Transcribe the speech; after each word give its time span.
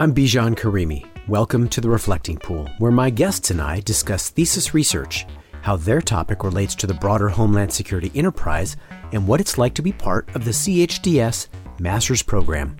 I'm 0.00 0.14
Bijan 0.14 0.54
Karimi. 0.54 1.04
Welcome 1.28 1.68
to 1.68 1.80
the 1.82 1.90
Reflecting 1.90 2.38
Pool, 2.38 2.66
where 2.78 2.90
my 2.90 3.10
guests 3.10 3.50
and 3.50 3.60
I 3.60 3.80
discuss 3.80 4.30
thesis 4.30 4.72
research, 4.72 5.26
how 5.60 5.76
their 5.76 6.00
topic 6.00 6.42
relates 6.42 6.74
to 6.76 6.86
the 6.86 6.94
broader 6.94 7.28
Homeland 7.28 7.70
Security 7.70 8.10
enterprise, 8.14 8.78
and 9.12 9.28
what 9.28 9.42
it's 9.42 9.58
like 9.58 9.74
to 9.74 9.82
be 9.82 9.92
part 9.92 10.34
of 10.34 10.46
the 10.46 10.52
CHDS 10.52 11.48
Master's 11.78 12.22
Program. 12.22 12.78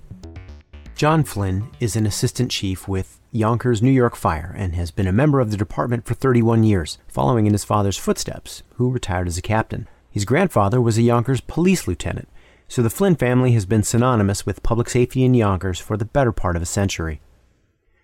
John 0.94 1.22
Flynn 1.22 1.68
is 1.78 1.94
an 1.94 2.06
assistant 2.06 2.50
chief 2.50 2.88
with 2.88 3.20
Yonkers 3.32 3.82
New 3.82 3.90
York 3.90 4.16
Fire 4.16 4.54
and 4.56 4.74
has 4.74 4.90
been 4.90 5.06
a 5.06 5.12
member 5.12 5.40
of 5.40 5.50
the 5.50 5.58
department 5.58 6.06
for 6.06 6.14
31 6.14 6.64
years, 6.64 6.96
following 7.06 7.44
in 7.44 7.52
his 7.52 7.64
father's 7.64 7.98
footsteps, 7.98 8.62
who 8.76 8.90
retired 8.90 9.28
as 9.28 9.36
a 9.36 9.42
captain. 9.42 9.88
His 10.10 10.24
grandfather 10.24 10.80
was 10.80 10.96
a 10.96 11.02
Yonkers 11.02 11.42
police 11.42 11.86
lieutenant 11.86 12.30
so 12.70 12.82
the 12.82 12.88
Flynn 12.88 13.16
family 13.16 13.50
has 13.50 13.66
been 13.66 13.82
synonymous 13.82 14.46
with 14.46 14.62
public 14.62 14.88
safety 14.88 15.24
in 15.24 15.34
Yonkers 15.34 15.80
for 15.80 15.96
the 15.96 16.04
better 16.04 16.30
part 16.30 16.54
of 16.54 16.62
a 16.62 16.66
century. 16.66 17.20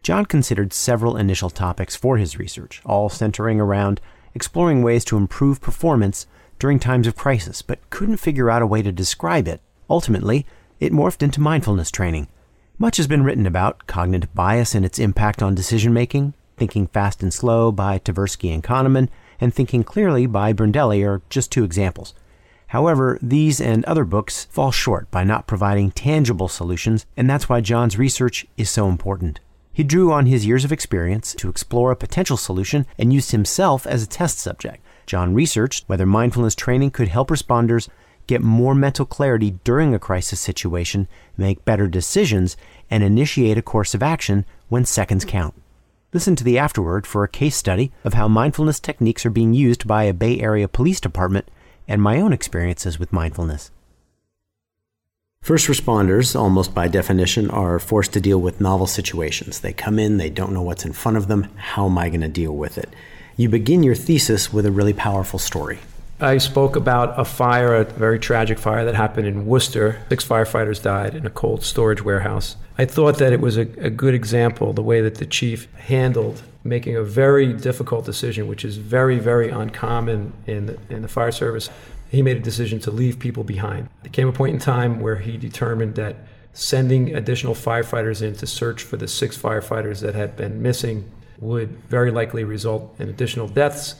John 0.03 0.27
considered 0.27 0.73
several 0.73 1.17
initial 1.17 1.51
topics 1.51 1.95
for 1.95 2.17
his 2.17 2.37
research, 2.37 2.83
all 2.85 3.09
centering 3.09 3.61
around 3.61 4.01
exploring 4.35 4.83
ways 4.83 5.05
to 5.05 5.17
improve 5.17 5.61
performance 5.61 6.27
during 6.59 6.81
times 6.81 7.07
of 7.07 7.15
crisis, 7.15 7.63
but 7.63 7.79
couldn't 7.91 8.17
figure 8.17 8.51
out 8.51 8.61
a 8.61 8.67
way 8.67 8.83
to 8.83 8.91
describe 8.91 9.47
it. 9.47 9.61
Ultimately, 9.89 10.45
it 10.81 10.93
morphed 10.93 11.23
into 11.23 11.41
mindfulness 11.41 11.93
training. 11.93 12.27
Much 12.77 12.97
has 12.97 13.07
been 13.07 13.23
written 13.23 13.47
about 13.47 13.87
cognitive 13.87 14.35
bias 14.35 14.75
and 14.75 14.85
its 14.85 14.99
impact 14.99 15.45
on 15.45 15.55
decision 15.55 15.95
making. 15.95 16.35
Thinking 16.57 16.89
Fast 16.89 17.23
and 17.23 17.33
Slow 17.33 17.71
by 17.71 18.01
Tversky 18.01 18.53
and 18.53 18.65
Kahneman, 18.65 19.11
and 19.41 19.55
Thinking 19.55 19.85
Clearly 19.85 20.27
by 20.27 20.53
Dobelli 20.53 21.07
are 21.07 21.23
just 21.31 21.53
two 21.53 21.63
examples. 21.63 22.15
However, 22.77 23.19
these 23.23 23.59
and 23.59 23.87
other 23.87 24.05
books 24.05 24.45
fall 24.51 24.71
short 24.71 25.11
by 25.11 25.25
not 25.25 25.47
providing 25.47 25.93
tangible 25.93 26.47
solutions, 26.47 27.07
and 27.17 27.29
that's 27.29 27.49
why 27.49 27.63
John's 27.63 27.97
research 27.97 28.47
is 28.59 28.69
so 28.69 28.87
important. 28.87 29.41
He 29.73 29.83
drew 29.83 30.13
on 30.13 30.27
his 30.27 30.45
years 30.45 30.63
of 30.63 30.71
experience 30.71 31.35
to 31.37 31.49
explore 31.49 31.91
a 31.91 31.97
potential 31.97 32.37
solution 32.37 32.85
and 32.99 33.15
used 33.15 33.31
himself 33.31 33.87
as 33.87 34.03
a 34.03 34.07
test 34.07 34.39
subject. 34.39 34.85
John 35.07 35.33
researched 35.33 35.85
whether 35.87 36.05
mindfulness 36.05 36.55
training 36.55 36.91
could 36.91 37.09
help 37.09 37.29
responders 37.29 37.89
get 38.27 38.43
more 38.43 38.75
mental 38.75 39.07
clarity 39.07 39.53
during 39.65 39.95
a 39.95 39.99
crisis 39.99 40.39
situation, 40.39 41.09
make 41.39 41.65
better 41.65 41.87
decisions, 41.87 42.59
and 42.91 43.03
initiate 43.03 43.57
a 43.57 43.63
course 43.63 43.95
of 43.95 44.03
action 44.03 44.45
when 44.69 44.85
seconds 44.85 45.25
count. 45.25 45.55
Listen 46.13 46.37
to 46.37 46.45
the 46.45 46.59
afterword 46.59 47.07
for 47.07 47.25
a 47.25 47.29
case 47.29 47.57
study 47.57 47.91
of 48.05 48.13
how 48.13 48.29
mindfulness 48.29 48.81
techniques 48.81 49.25
are 49.25 49.31
being 49.31 49.55
used 49.55 49.87
by 49.87 50.05
a 50.05 50.13
Bay 50.13 50.39
Area 50.41 50.69
police 50.69 51.01
department 51.01 51.51
and 51.89 52.03
my 52.03 52.21
own 52.21 52.33
experiences 52.33 52.99
with 52.99 53.13
mindfulness. 53.13 53.71
First 55.41 55.69
responders, 55.69 56.35
almost 56.35 56.75
by 56.75 56.89
definition, 56.89 57.49
are 57.51 57.79
forced 57.79 58.13
to 58.15 58.21
deal 58.21 58.41
with 58.41 58.61
novel 58.61 58.89
situations. 58.89 59.61
They 59.61 59.73
come 59.73 59.99
in, 59.99 60.17
they 60.17 60.29
don't 60.29 60.53
know 60.53 60.63
what's 60.63 60.85
in 60.85 60.93
front 60.93 61.17
of 61.17 61.29
them. 61.29 61.45
How 61.55 61.87
am 61.87 61.97
I 61.99 62.09
going 62.09 62.23
to 62.23 62.29
deal 62.29 62.51
with 62.51 62.79
it? 62.79 62.89
You 63.37 63.49
begin 63.49 63.85
your 63.85 63.95
thesis 63.95 64.53
with 64.53 64.67
a 64.67 64.73
really 64.73 64.93
powerful 64.93 65.39
story. 65.39 65.79
I 66.19 66.39
spoke 66.39 66.75
about 66.75 67.21
a 67.21 67.25
fire, 67.25 67.77
a 67.77 67.85
very 67.85 68.19
tragic 68.19 68.59
fire 68.59 68.85
that 68.87 68.95
happened 68.95 69.29
in 69.29 69.47
Worcester. 69.47 70.03
Six 70.09 70.27
firefighters 70.27 70.83
died 70.83 71.15
in 71.15 71.27
a 71.27 71.31
cold 71.31 71.63
storage 71.63 72.03
warehouse. 72.03 72.57
I 72.79 72.87
thought 72.87 73.19
that 73.19 73.33
it 73.33 73.41
was 73.41 73.57
a, 73.57 73.69
a 73.79 73.91
good 73.91 74.15
example, 74.15 74.73
the 74.73 74.83
way 74.83 75.03
that 75.03 75.17
the 75.17 75.27
chief 75.27 75.73
handled 75.75 76.43
making 76.69 76.97
a 76.97 77.03
very 77.03 77.53
difficult 77.53 78.05
decision, 78.05 78.47
which 78.47 78.65
is 78.65 78.77
very, 78.77 79.19
very 79.19 79.51
uncommon 79.51 80.33
in 80.47 80.67
the, 80.67 80.79
in 80.91 81.03
the 81.03 81.09
fire 81.09 81.33
service. 81.33 81.71
He 82.11 82.23
made 82.23 82.37
a 82.37 82.41
decision 82.41 82.79
to 82.81 82.91
leave 82.91 83.19
people 83.19 83.45
behind. 83.45 83.89
There 84.03 84.13
came 84.13 84.29
a 84.29 84.33
point 84.33 84.55
in 84.55 84.61
time 84.61 85.01
where 85.01 85.17
he 85.17 85.37
determined 85.37 85.97
that 85.97 86.17
sending 86.53 87.15
additional 87.15 87.55
firefighters 87.55 88.23
in 88.23 88.35
to 88.37 88.47
search 88.47 88.83
for 88.83 88.97
the 88.97 89.09
six 89.09 89.37
firefighters 89.37 90.01
that 90.01 90.15
had 90.15 90.37
been 90.37 90.63
missing 90.63 91.11
would 91.39 91.71
very 91.89 92.11
likely 92.11 92.45
result 92.45 92.95
in 92.99 93.09
additional 93.09 93.47
deaths 93.47 93.97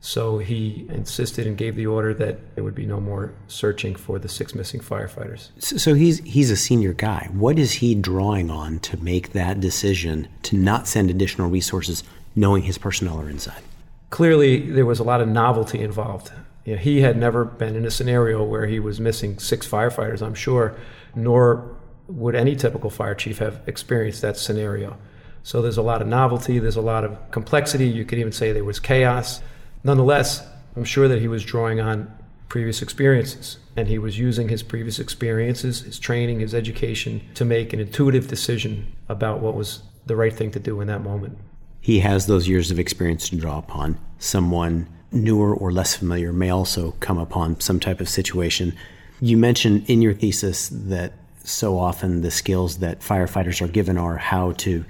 so 0.00 0.38
he 0.38 0.86
insisted 0.88 1.46
and 1.46 1.58
gave 1.58 1.76
the 1.76 1.86
order 1.86 2.14
that 2.14 2.54
there 2.54 2.64
would 2.64 2.74
be 2.74 2.86
no 2.86 3.00
more 3.00 3.34
searching 3.48 3.94
for 3.94 4.18
the 4.18 4.28
six 4.28 4.54
missing 4.54 4.80
firefighters. 4.80 5.50
So, 5.58 5.94
he's 5.94 6.20
he's 6.20 6.50
a 6.50 6.56
senior 6.56 6.94
guy. 6.94 7.28
What 7.32 7.58
is 7.58 7.72
he 7.72 7.94
drawing 7.94 8.50
on 8.50 8.78
to 8.80 8.96
make 8.96 9.32
that 9.32 9.60
decision 9.60 10.28
to 10.44 10.56
not 10.56 10.88
send 10.88 11.10
additional 11.10 11.50
resources, 11.50 12.02
knowing 12.34 12.62
his 12.62 12.78
personnel 12.78 13.20
are 13.20 13.28
inside? 13.28 13.62
Clearly, 14.08 14.70
there 14.70 14.86
was 14.86 15.00
a 15.00 15.04
lot 15.04 15.20
of 15.20 15.28
novelty 15.28 15.80
involved. 15.80 16.32
You 16.64 16.76
know, 16.76 16.80
he 16.80 17.02
had 17.02 17.16
never 17.16 17.44
been 17.44 17.76
in 17.76 17.84
a 17.84 17.90
scenario 17.90 18.42
where 18.42 18.66
he 18.66 18.80
was 18.80 19.00
missing 19.00 19.38
six 19.38 19.68
firefighters. 19.68 20.22
I'm 20.22 20.34
sure, 20.34 20.76
nor 21.14 21.76
would 22.08 22.34
any 22.34 22.56
typical 22.56 22.90
fire 22.90 23.14
chief 23.14 23.38
have 23.38 23.60
experienced 23.66 24.22
that 24.22 24.36
scenario. 24.36 24.96
So 25.42 25.62
there's 25.62 25.78
a 25.78 25.82
lot 25.82 26.02
of 26.02 26.08
novelty. 26.08 26.58
There's 26.58 26.76
a 26.76 26.82
lot 26.82 27.04
of 27.04 27.30
complexity. 27.30 27.86
You 27.86 28.04
could 28.04 28.18
even 28.18 28.32
say 28.32 28.52
there 28.52 28.64
was 28.64 28.80
chaos. 28.80 29.42
Nonetheless, 29.82 30.46
I'm 30.76 30.84
sure 30.84 31.08
that 31.08 31.20
he 31.20 31.28
was 31.28 31.44
drawing 31.44 31.80
on 31.80 32.12
previous 32.48 32.82
experiences 32.82 33.58
and 33.76 33.88
he 33.88 33.98
was 33.98 34.18
using 34.18 34.48
his 34.48 34.62
previous 34.62 34.98
experiences, 34.98 35.82
his 35.82 35.98
training, 35.98 36.40
his 36.40 36.54
education 36.54 37.22
to 37.34 37.44
make 37.44 37.72
an 37.72 37.80
intuitive 37.80 38.28
decision 38.28 38.92
about 39.08 39.40
what 39.40 39.54
was 39.54 39.82
the 40.06 40.16
right 40.16 40.34
thing 40.34 40.50
to 40.50 40.58
do 40.58 40.80
in 40.80 40.88
that 40.88 41.02
moment. 41.02 41.38
He 41.80 42.00
has 42.00 42.26
those 42.26 42.48
years 42.48 42.70
of 42.70 42.78
experience 42.78 43.28
to 43.30 43.36
draw 43.36 43.58
upon. 43.58 43.98
Someone 44.18 44.88
newer 45.12 45.54
or 45.54 45.72
less 45.72 45.96
familiar 45.96 46.32
may 46.32 46.50
also 46.50 46.92
come 47.00 47.18
upon 47.18 47.60
some 47.60 47.80
type 47.80 48.00
of 48.00 48.08
situation. 48.08 48.76
You 49.20 49.36
mentioned 49.36 49.88
in 49.88 50.02
your 50.02 50.14
thesis 50.14 50.68
that 50.68 51.14
so 51.42 51.78
often 51.78 52.20
the 52.20 52.30
skills 52.30 52.78
that 52.78 53.00
firefighters 53.00 53.62
are 53.62 53.68
given 53.68 53.96
are 53.96 54.16
how 54.16 54.52
to 54.52 54.84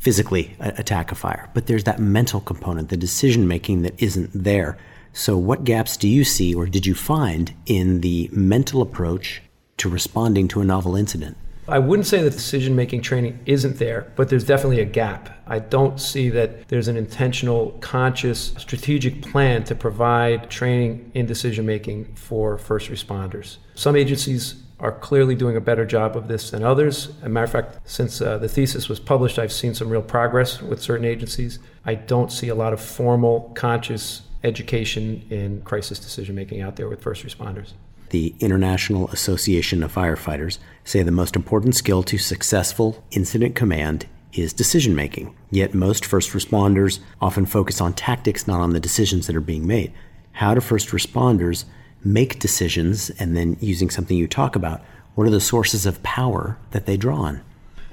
physically 0.00 0.56
attack 0.58 1.12
a 1.12 1.14
fire, 1.14 1.48
but 1.54 1.66
there's 1.66 1.84
that 1.84 2.00
mental 2.00 2.40
component, 2.40 2.88
the 2.88 2.96
decision 2.96 3.46
making 3.46 3.82
that 3.82 4.02
isn't 4.02 4.30
there. 4.34 4.76
So, 5.12 5.36
what 5.36 5.64
gaps 5.64 5.96
do 5.96 6.08
you 6.08 6.24
see 6.24 6.54
or 6.54 6.66
did 6.66 6.86
you 6.86 6.94
find 6.94 7.52
in 7.66 8.00
the 8.00 8.28
mental 8.32 8.80
approach 8.82 9.42
to 9.76 9.88
responding 9.88 10.48
to 10.48 10.60
a 10.60 10.64
novel 10.64 10.96
incident? 10.96 11.36
I 11.68 11.78
wouldn't 11.78 12.06
say 12.06 12.22
that 12.22 12.30
decision 12.30 12.74
making 12.74 13.02
training 13.02 13.38
isn't 13.46 13.78
there, 13.78 14.12
but 14.16 14.28
there's 14.28 14.44
definitely 14.44 14.80
a 14.80 14.84
gap. 14.84 15.30
I 15.46 15.60
don't 15.60 16.00
see 16.00 16.28
that 16.30 16.66
there's 16.68 16.88
an 16.88 16.96
intentional, 16.96 17.72
conscious, 17.80 18.52
strategic 18.58 19.22
plan 19.22 19.62
to 19.64 19.76
provide 19.76 20.50
training 20.50 21.12
in 21.14 21.26
decision 21.26 21.66
making 21.66 22.14
for 22.16 22.58
first 22.58 22.90
responders. 22.90 23.58
Some 23.74 23.94
agencies 23.94 24.54
are 24.80 24.92
clearly 24.92 25.34
doing 25.34 25.56
a 25.56 25.60
better 25.60 25.84
job 25.84 26.16
of 26.16 26.28
this 26.28 26.50
than 26.50 26.62
others. 26.64 27.08
As 27.20 27.24
a 27.24 27.28
matter 27.28 27.44
of 27.44 27.52
fact, 27.52 27.78
since 27.84 28.20
uh, 28.20 28.38
the 28.38 28.48
thesis 28.48 28.88
was 28.88 28.98
published, 28.98 29.38
I've 29.38 29.52
seen 29.52 29.74
some 29.74 29.90
real 29.90 30.02
progress 30.02 30.60
with 30.62 30.82
certain 30.82 31.04
agencies. 31.04 31.58
I 31.84 31.94
don't 31.94 32.32
see 32.32 32.48
a 32.48 32.54
lot 32.54 32.72
of 32.72 32.80
formal, 32.80 33.52
conscious 33.54 34.22
education 34.42 35.24
in 35.30 35.60
crisis 35.62 35.98
decision 35.98 36.34
making 36.34 36.62
out 36.62 36.76
there 36.76 36.88
with 36.88 37.02
first 37.02 37.24
responders. 37.24 37.72
The 38.08 38.34
International 38.40 39.08
Association 39.10 39.82
of 39.82 39.94
Firefighters 39.94 40.58
say 40.84 41.02
the 41.02 41.12
most 41.12 41.36
important 41.36 41.76
skill 41.76 42.02
to 42.04 42.18
successful 42.18 43.04
incident 43.12 43.54
command 43.54 44.06
is 44.32 44.52
decision 44.52 44.94
making. 44.94 45.34
Yet 45.50 45.74
most 45.74 46.04
first 46.04 46.30
responders 46.30 47.00
often 47.20 47.46
focus 47.46 47.80
on 47.80 47.92
tactics, 47.92 48.46
not 48.46 48.60
on 48.60 48.72
the 48.72 48.80
decisions 48.80 49.26
that 49.26 49.36
are 49.36 49.40
being 49.40 49.66
made. 49.66 49.92
How 50.32 50.54
do 50.54 50.60
first 50.60 50.88
responders 50.88 51.64
make 52.04 52.38
decisions 52.38 53.10
and 53.10 53.36
then 53.36 53.56
using 53.60 53.90
something 53.90 54.16
you 54.16 54.26
talk 54.26 54.56
about, 54.56 54.80
what 55.14 55.26
are 55.26 55.30
the 55.30 55.40
sources 55.40 55.86
of 55.86 56.02
power 56.02 56.58
that 56.70 56.86
they 56.86 56.96
draw 56.96 57.16
on? 57.16 57.42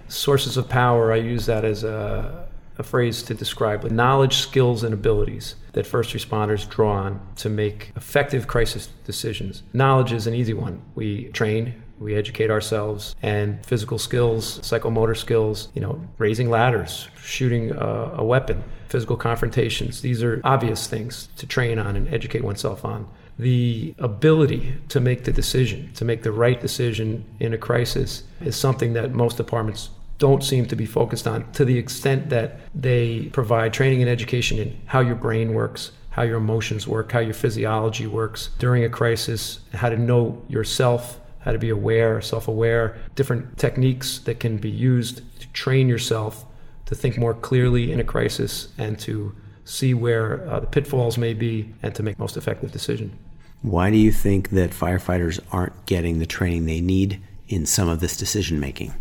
Sources 0.08 0.56
of 0.56 0.70
power, 0.70 1.12
I 1.12 1.18
use 1.18 1.46
that 1.48 1.66
as 1.66 1.84
a, 1.84 2.48
a 2.78 2.84
phrase 2.84 3.24
to 3.24 3.34
describe 3.34 3.82
the 3.82 3.90
knowledge, 3.90 4.38
skills, 4.38 4.84
and 4.84 4.94
abilities 4.94 5.56
that 5.74 5.86
first 5.86 6.14
responders 6.16 6.68
draw 6.70 6.94
on 6.94 7.20
to 7.38 7.50
make 7.50 7.92
effective 7.96 8.48
crisis 8.48 8.88
decisions. 9.06 9.64
Knowledge 9.74 10.14
is 10.14 10.26
an 10.26 10.34
easy 10.34 10.54
one. 10.54 10.82
We 10.96 11.26
train, 11.30 11.84
we 12.00 12.16
educate 12.16 12.50
ourselves, 12.50 13.16
and 13.22 13.66
physical 13.66 14.00
skills, 14.00 14.60
psychomotor 14.60 15.18
skills, 15.18 15.68
you 15.74 15.82
know, 15.82 16.00
raising 16.18 16.50
ladders, 16.50 17.10
shooting 17.22 17.72
a, 17.72 18.14
a 18.16 18.24
weapon, 18.24 18.64
physical 18.88 19.18
confrontations. 19.18 20.02
These 20.02 20.24
are 20.24 20.40
obvious 20.44 20.88
things 20.88 21.28
to 21.38 21.46
train 21.46 21.80
on 21.80 21.96
and 21.98 22.08
educate 22.14 22.44
oneself 22.44 22.86
on 22.86 23.08
the 23.40 23.94
ability 24.00 24.74
to 24.90 25.00
make 25.00 25.24
the 25.24 25.32
decision, 25.32 25.92
to 25.94 26.06
make 26.06 26.24
the 26.24 26.32
right 26.32 26.60
decision 26.60 27.24
in 27.40 27.54
a 27.54 27.58
crisis, 27.58 28.24
is 28.42 28.56
something 28.56 28.94
that 28.94 29.12
most 29.12 29.38
departments 29.38 29.90
don't 30.18 30.44
seem 30.44 30.66
to 30.66 30.76
be 30.76 30.86
focused 30.86 31.28
on 31.28 31.50
to 31.52 31.64
the 31.64 31.78
extent 31.78 32.30
that 32.30 32.60
they 32.74 33.26
provide 33.34 33.74
training 33.74 34.02
and 34.02 34.10
education 34.10 34.58
in 34.58 34.80
how 34.88 35.00
your 35.00 35.16
brain 35.16 35.54
works, 35.54 35.92
how 36.10 36.24
your 36.24 36.38
emotions 36.38 36.88
work, 36.88 37.12
how 37.12 37.20
your 37.20 37.34
physiology 37.34 38.08
works 38.08 38.50
during 38.58 38.84
a 38.84 38.90
crisis, 38.90 39.60
how 39.74 39.90
to 39.90 39.98
know 39.98 40.42
yourself, 40.48 41.20
how 41.40 41.52
to 41.52 41.60
be 41.60 41.70
aware, 41.70 42.20
self 42.22 42.48
aware, 42.48 42.98
different 43.16 43.58
techniques 43.58 44.20
that 44.20 44.40
can 44.40 44.58
be 44.58 44.70
used 44.70 45.22
to 45.40 45.48
train 45.54 45.88
yourself 45.88 46.46
to 46.88 46.96
think 46.96 47.18
more 47.18 47.34
clearly 47.34 47.92
in 47.92 48.00
a 48.00 48.04
crisis 48.04 48.70
and 48.78 48.98
to 48.98 49.36
see 49.66 49.94
where 49.94 50.50
uh, 50.50 50.62
the 50.62 50.68
pitfalls 50.68 51.18
may 51.18 51.34
be 51.34 51.74
and 51.84 51.94
to 51.94 52.02
make 52.02 52.18
most 52.18 52.38
effective 52.38 52.72
decision. 52.72 53.18
Why 53.62 53.90
do 53.90 53.98
you 53.98 54.12
think 54.12 54.52
that 54.52 54.72
firefighters 54.72 55.40
aren't 55.52 55.86
getting 55.86 56.20
the 56.20 56.26
training 56.26 56.66
they 56.66 56.82
need 56.82 57.22
in 57.48 57.66
some 57.66 57.90
of 57.90 58.00
this 58.00 58.16
decision 58.16 58.60
making? 58.60 58.94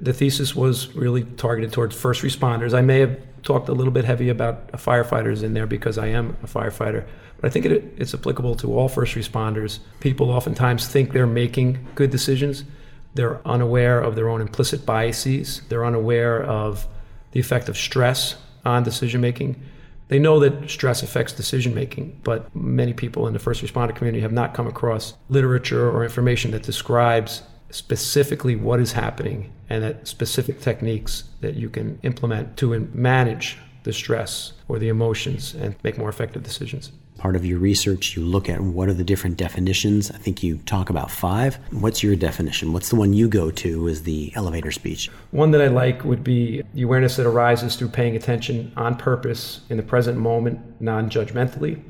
The 0.00 0.12
thesis 0.12 0.54
was 0.54 0.94
really 0.94 1.24
targeted 1.24 1.72
towards 1.72 1.96
first 1.96 2.22
responders. 2.22 2.72
I 2.72 2.82
may 2.82 3.00
have 3.00 3.18
talked 3.42 3.68
a 3.68 3.72
little 3.72 3.92
bit 3.92 4.04
heavy 4.04 4.28
about 4.28 4.70
firefighters 4.72 5.42
in 5.42 5.54
there 5.54 5.66
because 5.66 5.98
I 5.98 6.08
am 6.08 6.36
a 6.42 6.46
firefighter, 6.46 7.04
but 7.40 7.48
I 7.48 7.50
think 7.50 7.66
it, 7.66 7.94
it's 7.96 8.14
applicable 8.14 8.54
to 8.56 8.78
all 8.78 8.88
first 8.88 9.14
responders. 9.16 9.80
People 10.00 10.30
oftentimes 10.30 10.86
think 10.86 11.12
they're 11.12 11.26
making 11.26 11.86
good 11.94 12.10
decisions. 12.10 12.64
They're 13.14 13.40
unaware 13.46 14.00
of 14.00 14.14
their 14.14 14.28
own 14.28 14.40
implicit 14.40 14.86
biases. 14.86 15.62
They're 15.68 15.84
unaware 15.84 16.42
of 16.42 16.86
the 17.32 17.40
effect 17.40 17.68
of 17.68 17.76
stress 17.76 18.36
on 18.64 18.84
decision 18.84 19.20
making. 19.20 19.60
They 20.08 20.18
know 20.18 20.40
that 20.40 20.70
stress 20.70 21.02
affects 21.02 21.32
decision 21.32 21.74
making, 21.74 22.20
but 22.24 22.54
many 22.54 22.92
people 22.94 23.26
in 23.26 23.34
the 23.34 23.38
first 23.38 23.62
responder 23.62 23.94
community 23.94 24.22
have 24.22 24.32
not 24.32 24.54
come 24.54 24.66
across 24.66 25.14
literature 25.28 25.90
or 25.90 26.02
information 26.02 26.50
that 26.52 26.62
describes 26.62 27.42
specifically 27.70 28.56
what 28.56 28.80
is 28.80 28.92
happening 28.92 29.52
and 29.68 29.84
that 29.84 30.08
specific 30.08 30.60
techniques 30.60 31.24
that 31.42 31.54
you 31.54 31.68
can 31.68 31.98
implement 32.02 32.56
to 32.56 32.78
manage 32.94 33.58
the 33.82 33.92
stress 33.92 34.54
or 34.66 34.78
the 34.78 34.88
emotions 34.88 35.54
and 35.54 35.76
make 35.82 35.98
more 35.98 36.08
effective 36.08 36.42
decisions 36.42 36.90
part 37.18 37.36
of 37.36 37.44
your 37.44 37.58
research, 37.58 38.16
you 38.16 38.24
look 38.24 38.48
at 38.48 38.60
what 38.60 38.88
are 38.88 38.94
the 38.94 39.04
different 39.04 39.36
definitions. 39.36 40.10
I 40.10 40.16
think 40.16 40.42
you 40.42 40.58
talk 40.58 40.88
about 40.88 41.10
five. 41.10 41.58
What's 41.72 42.02
your 42.02 42.16
definition? 42.16 42.72
What's 42.72 42.88
the 42.88 42.96
one 42.96 43.12
you 43.12 43.28
go 43.28 43.50
to 43.50 43.88
as 43.88 44.04
the 44.04 44.32
elevator 44.34 44.70
speech? 44.70 45.10
One 45.32 45.50
that 45.50 45.60
I 45.60 45.66
like 45.66 46.04
would 46.04 46.24
be 46.24 46.62
the 46.74 46.82
awareness 46.82 47.16
that 47.16 47.26
arises 47.26 47.76
through 47.76 47.88
paying 47.88 48.16
attention 48.16 48.72
on 48.76 48.96
purpose 48.96 49.60
in 49.68 49.76
the 49.76 49.82
present 49.82 50.18
moment, 50.18 50.80
non 50.80 51.10
judgmentally. 51.10 51.82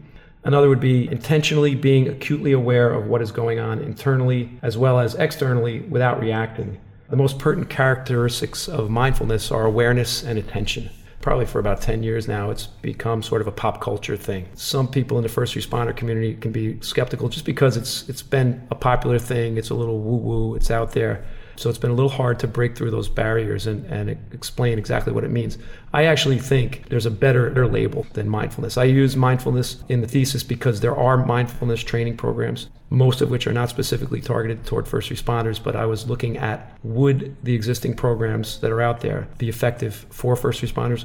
Another 0.45 0.69
would 0.69 0.81
be 0.81 1.09
intentionally 1.09 1.75
being 1.75 2.09
acutely 2.09 2.53
aware 2.53 2.91
of 2.91 3.07
what 3.07 3.21
is 3.21 3.31
going 3.31 3.59
on 3.59 3.81
internally 3.81 4.59
as 4.63 4.79
well 4.79 4.99
as 4.99 5.15
externally 5.17 5.81
without 5.81 6.21
reacting. 6.21 6.81
The 7.11 7.17
most 7.17 7.39
pertinent 7.39 7.71
characteristics 7.71 8.69
of 8.69 8.91
mindfulness 8.91 9.51
are 9.51 9.65
awareness 9.65 10.23
and 10.23 10.39
attention 10.39 10.91
probably 11.29 11.45
for 11.45 11.59
about 11.59 11.83
10 11.83 12.03
years 12.03 12.27
now, 12.27 12.49
it's 12.49 12.69
become 12.81 13.23
sort 13.23 13.43
of 13.43 13.47
a 13.47 13.53
pop 13.53 13.83
culture 13.83 14.17
thing. 14.17 14.49
Some 14.55 14.89
people 14.89 15.19
in 15.19 15.23
the 15.23 15.29
first 15.29 15.55
responder 15.55 15.95
community 15.95 16.33
can 16.33 16.53
be 16.53 16.81
skeptical 16.81 17.29
just 17.29 17.45
because 17.45 17.77
it's 17.77 18.09
it's 18.09 18.23
been 18.23 18.67
a 18.71 18.75
popular 18.75 19.19
thing, 19.19 19.59
it's 19.59 19.69
a 19.69 19.75
little 19.75 20.01
woo 20.01 20.17
woo, 20.17 20.55
it's 20.55 20.71
out 20.71 20.93
there. 20.93 21.23
So 21.57 21.69
it's 21.69 21.79
been 21.79 21.91
a 21.91 21.95
little 21.95 22.09
hard 22.09 22.39
to 22.39 22.47
break 22.47 22.77
through 22.77 22.93
those 22.93 23.11
barriers 23.11 23.67
and, 23.67 23.85
and 23.87 24.09
explain 24.33 24.79
exactly 24.79 25.13
what 25.13 25.23
it 25.23 25.31
means. 25.31 25.59
I 25.93 26.05
actually 26.05 26.39
think 26.39 26.89
there's 26.89 27.05
a 27.05 27.11
better 27.11 27.67
label 27.67 28.07
than 28.15 28.27
mindfulness. 28.29 28.79
I 28.79 28.85
use 28.85 29.15
mindfulness 29.15 29.83
in 29.91 30.01
the 30.01 30.07
thesis 30.07 30.43
because 30.43 30.81
there 30.81 30.97
are 30.97 31.19
mindfulness 31.27 31.83
training 31.83 32.17
programs, 32.17 32.71
most 32.89 33.21
of 33.21 33.29
which 33.29 33.47
are 33.47 33.53
not 33.53 33.69
specifically 33.69 34.23
targeted 34.23 34.65
toward 34.65 34.89
first 34.89 35.11
responders, 35.11 35.63
but 35.63 35.77
I 35.77 35.85
was 35.85 36.09
looking 36.09 36.39
at 36.39 36.73
would 36.85 37.37
the 37.43 37.55
existing 37.55 37.97
programs 37.97 38.61
that 38.61 38.71
are 38.71 38.81
out 38.81 39.01
there 39.01 39.29
be 39.37 39.51
effective 39.51 40.07
for 40.11 40.37
first 40.37 40.63
responders 40.63 41.05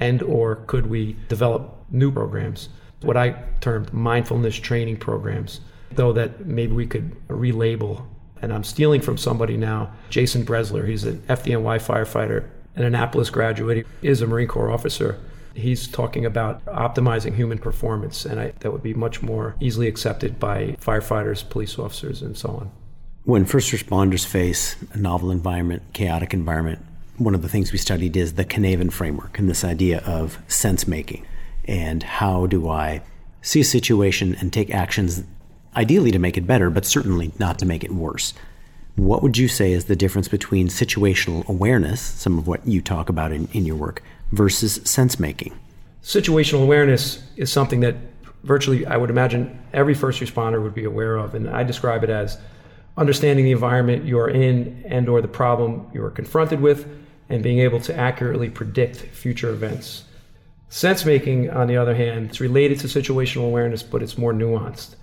and 0.00 0.22
or 0.22 0.56
could 0.66 0.86
we 0.86 1.14
develop 1.28 1.76
new 1.90 2.10
programs? 2.10 2.68
What 3.02 3.16
I 3.16 3.42
termed 3.60 3.92
mindfulness 3.92 4.56
training 4.56 4.96
programs, 4.96 5.60
though 5.92 6.12
that 6.14 6.44
maybe 6.46 6.72
we 6.72 6.86
could 6.86 7.16
relabel 7.28 8.04
and 8.42 8.52
I'm 8.52 8.64
stealing 8.64 9.00
from 9.00 9.18
somebody 9.18 9.56
now, 9.56 9.92
Jason 10.08 10.44
Bresler. 10.44 10.88
He's 10.88 11.04
an 11.04 11.18
FDNY 11.28 11.78
firefighter, 11.78 12.48
an 12.76 12.84
Annapolis 12.84 13.30
graduate. 13.30 13.86
He 14.00 14.08
is 14.08 14.22
a 14.22 14.26
Marine 14.26 14.48
Corps 14.48 14.70
officer. 14.70 15.18
He's 15.54 15.86
talking 15.86 16.24
about 16.24 16.64
optimizing 16.66 17.34
human 17.34 17.58
performance, 17.58 18.24
and 18.24 18.40
I, 18.40 18.52
that 18.60 18.72
would 18.72 18.82
be 18.82 18.94
much 18.94 19.20
more 19.20 19.56
easily 19.60 19.88
accepted 19.88 20.38
by 20.38 20.76
firefighters, 20.80 21.48
police 21.48 21.78
officers, 21.78 22.22
and 22.22 22.36
so 22.36 22.50
on. 22.50 22.70
When 23.24 23.44
first 23.44 23.72
responders 23.72 24.24
face 24.24 24.76
a 24.92 24.96
novel 24.96 25.30
environment, 25.30 25.82
chaotic 25.92 26.32
environment, 26.32 26.84
one 27.20 27.34
of 27.34 27.42
the 27.42 27.48
things 27.48 27.70
we 27.70 27.78
studied 27.78 28.16
is 28.16 28.34
the 28.34 28.46
Cynefin 28.46 28.90
framework 28.90 29.38
and 29.38 29.48
this 29.48 29.62
idea 29.62 29.98
of 30.06 30.38
sense 30.48 30.88
making. 30.88 31.26
And 31.66 32.02
how 32.02 32.46
do 32.46 32.68
I 32.68 33.02
see 33.42 33.60
a 33.60 33.64
situation 33.64 34.36
and 34.40 34.52
take 34.52 34.70
actions 34.70 35.22
ideally 35.76 36.10
to 36.12 36.18
make 36.18 36.36
it 36.36 36.46
better, 36.46 36.70
but 36.70 36.84
certainly 36.84 37.32
not 37.38 37.58
to 37.58 37.66
make 37.66 37.84
it 37.84 37.92
worse. 37.92 38.32
What 38.96 39.22
would 39.22 39.38
you 39.38 39.48
say 39.48 39.72
is 39.72 39.84
the 39.84 39.96
difference 39.96 40.28
between 40.28 40.68
situational 40.68 41.46
awareness, 41.46 42.00
some 42.00 42.38
of 42.38 42.46
what 42.46 42.66
you 42.66 42.80
talk 42.80 43.08
about 43.08 43.32
in, 43.32 43.48
in 43.52 43.64
your 43.66 43.76
work, 43.76 44.02
versus 44.32 44.80
sense 44.84 45.20
making? 45.20 45.58
Situational 46.02 46.62
awareness 46.62 47.22
is 47.36 47.52
something 47.52 47.80
that 47.80 47.96
virtually, 48.42 48.86
I 48.86 48.96
would 48.96 49.10
imagine, 49.10 49.58
every 49.72 49.94
first 49.94 50.20
responder 50.20 50.62
would 50.62 50.74
be 50.74 50.84
aware 50.84 51.16
of. 51.16 51.34
And 51.34 51.48
I 51.48 51.62
describe 51.62 52.02
it 52.02 52.10
as 52.10 52.38
understanding 52.96 53.44
the 53.44 53.52
environment 53.52 54.04
you 54.04 54.18
are 54.18 54.28
in 54.28 54.82
and 54.86 55.08
or 55.08 55.20
the 55.20 55.28
problem 55.28 55.88
you 55.94 56.02
are 56.02 56.10
confronted 56.10 56.60
with 56.60 56.88
and 57.30 57.42
being 57.42 57.60
able 57.60 57.80
to 57.80 57.96
accurately 57.96 58.50
predict 58.50 58.96
future 58.96 59.50
events. 59.50 60.04
Sense 60.68 61.04
making, 61.04 61.50
on 61.50 61.66
the 61.66 61.76
other 61.76 61.94
hand, 61.94 62.30
is 62.30 62.40
related 62.40 62.78
to 62.80 62.86
situational 62.86 63.46
awareness, 63.46 63.82
but 63.82 64.02
it's 64.02 64.18
more 64.18 64.32
nuanced. 64.32 64.96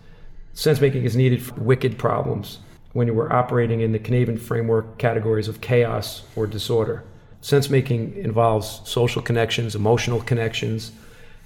Sense 0.53 0.79
making 0.79 1.03
is 1.03 1.15
needed 1.15 1.41
for 1.41 1.55
wicked 1.55 1.97
problems 1.97 2.59
when 2.93 3.07
you 3.07 3.13
were 3.13 3.31
operating 3.31 3.81
in 3.81 3.91
the 3.91 3.99
Cynefin 3.99 4.39
framework 4.39 4.97
categories 4.97 5.47
of 5.47 5.61
chaos 5.61 6.23
or 6.35 6.47
disorder. 6.47 7.03
Sense 7.41 7.69
making 7.69 8.15
involves 8.15 8.81
social 8.85 9.21
connections, 9.21 9.75
emotional 9.75 10.21
connections, 10.21 10.91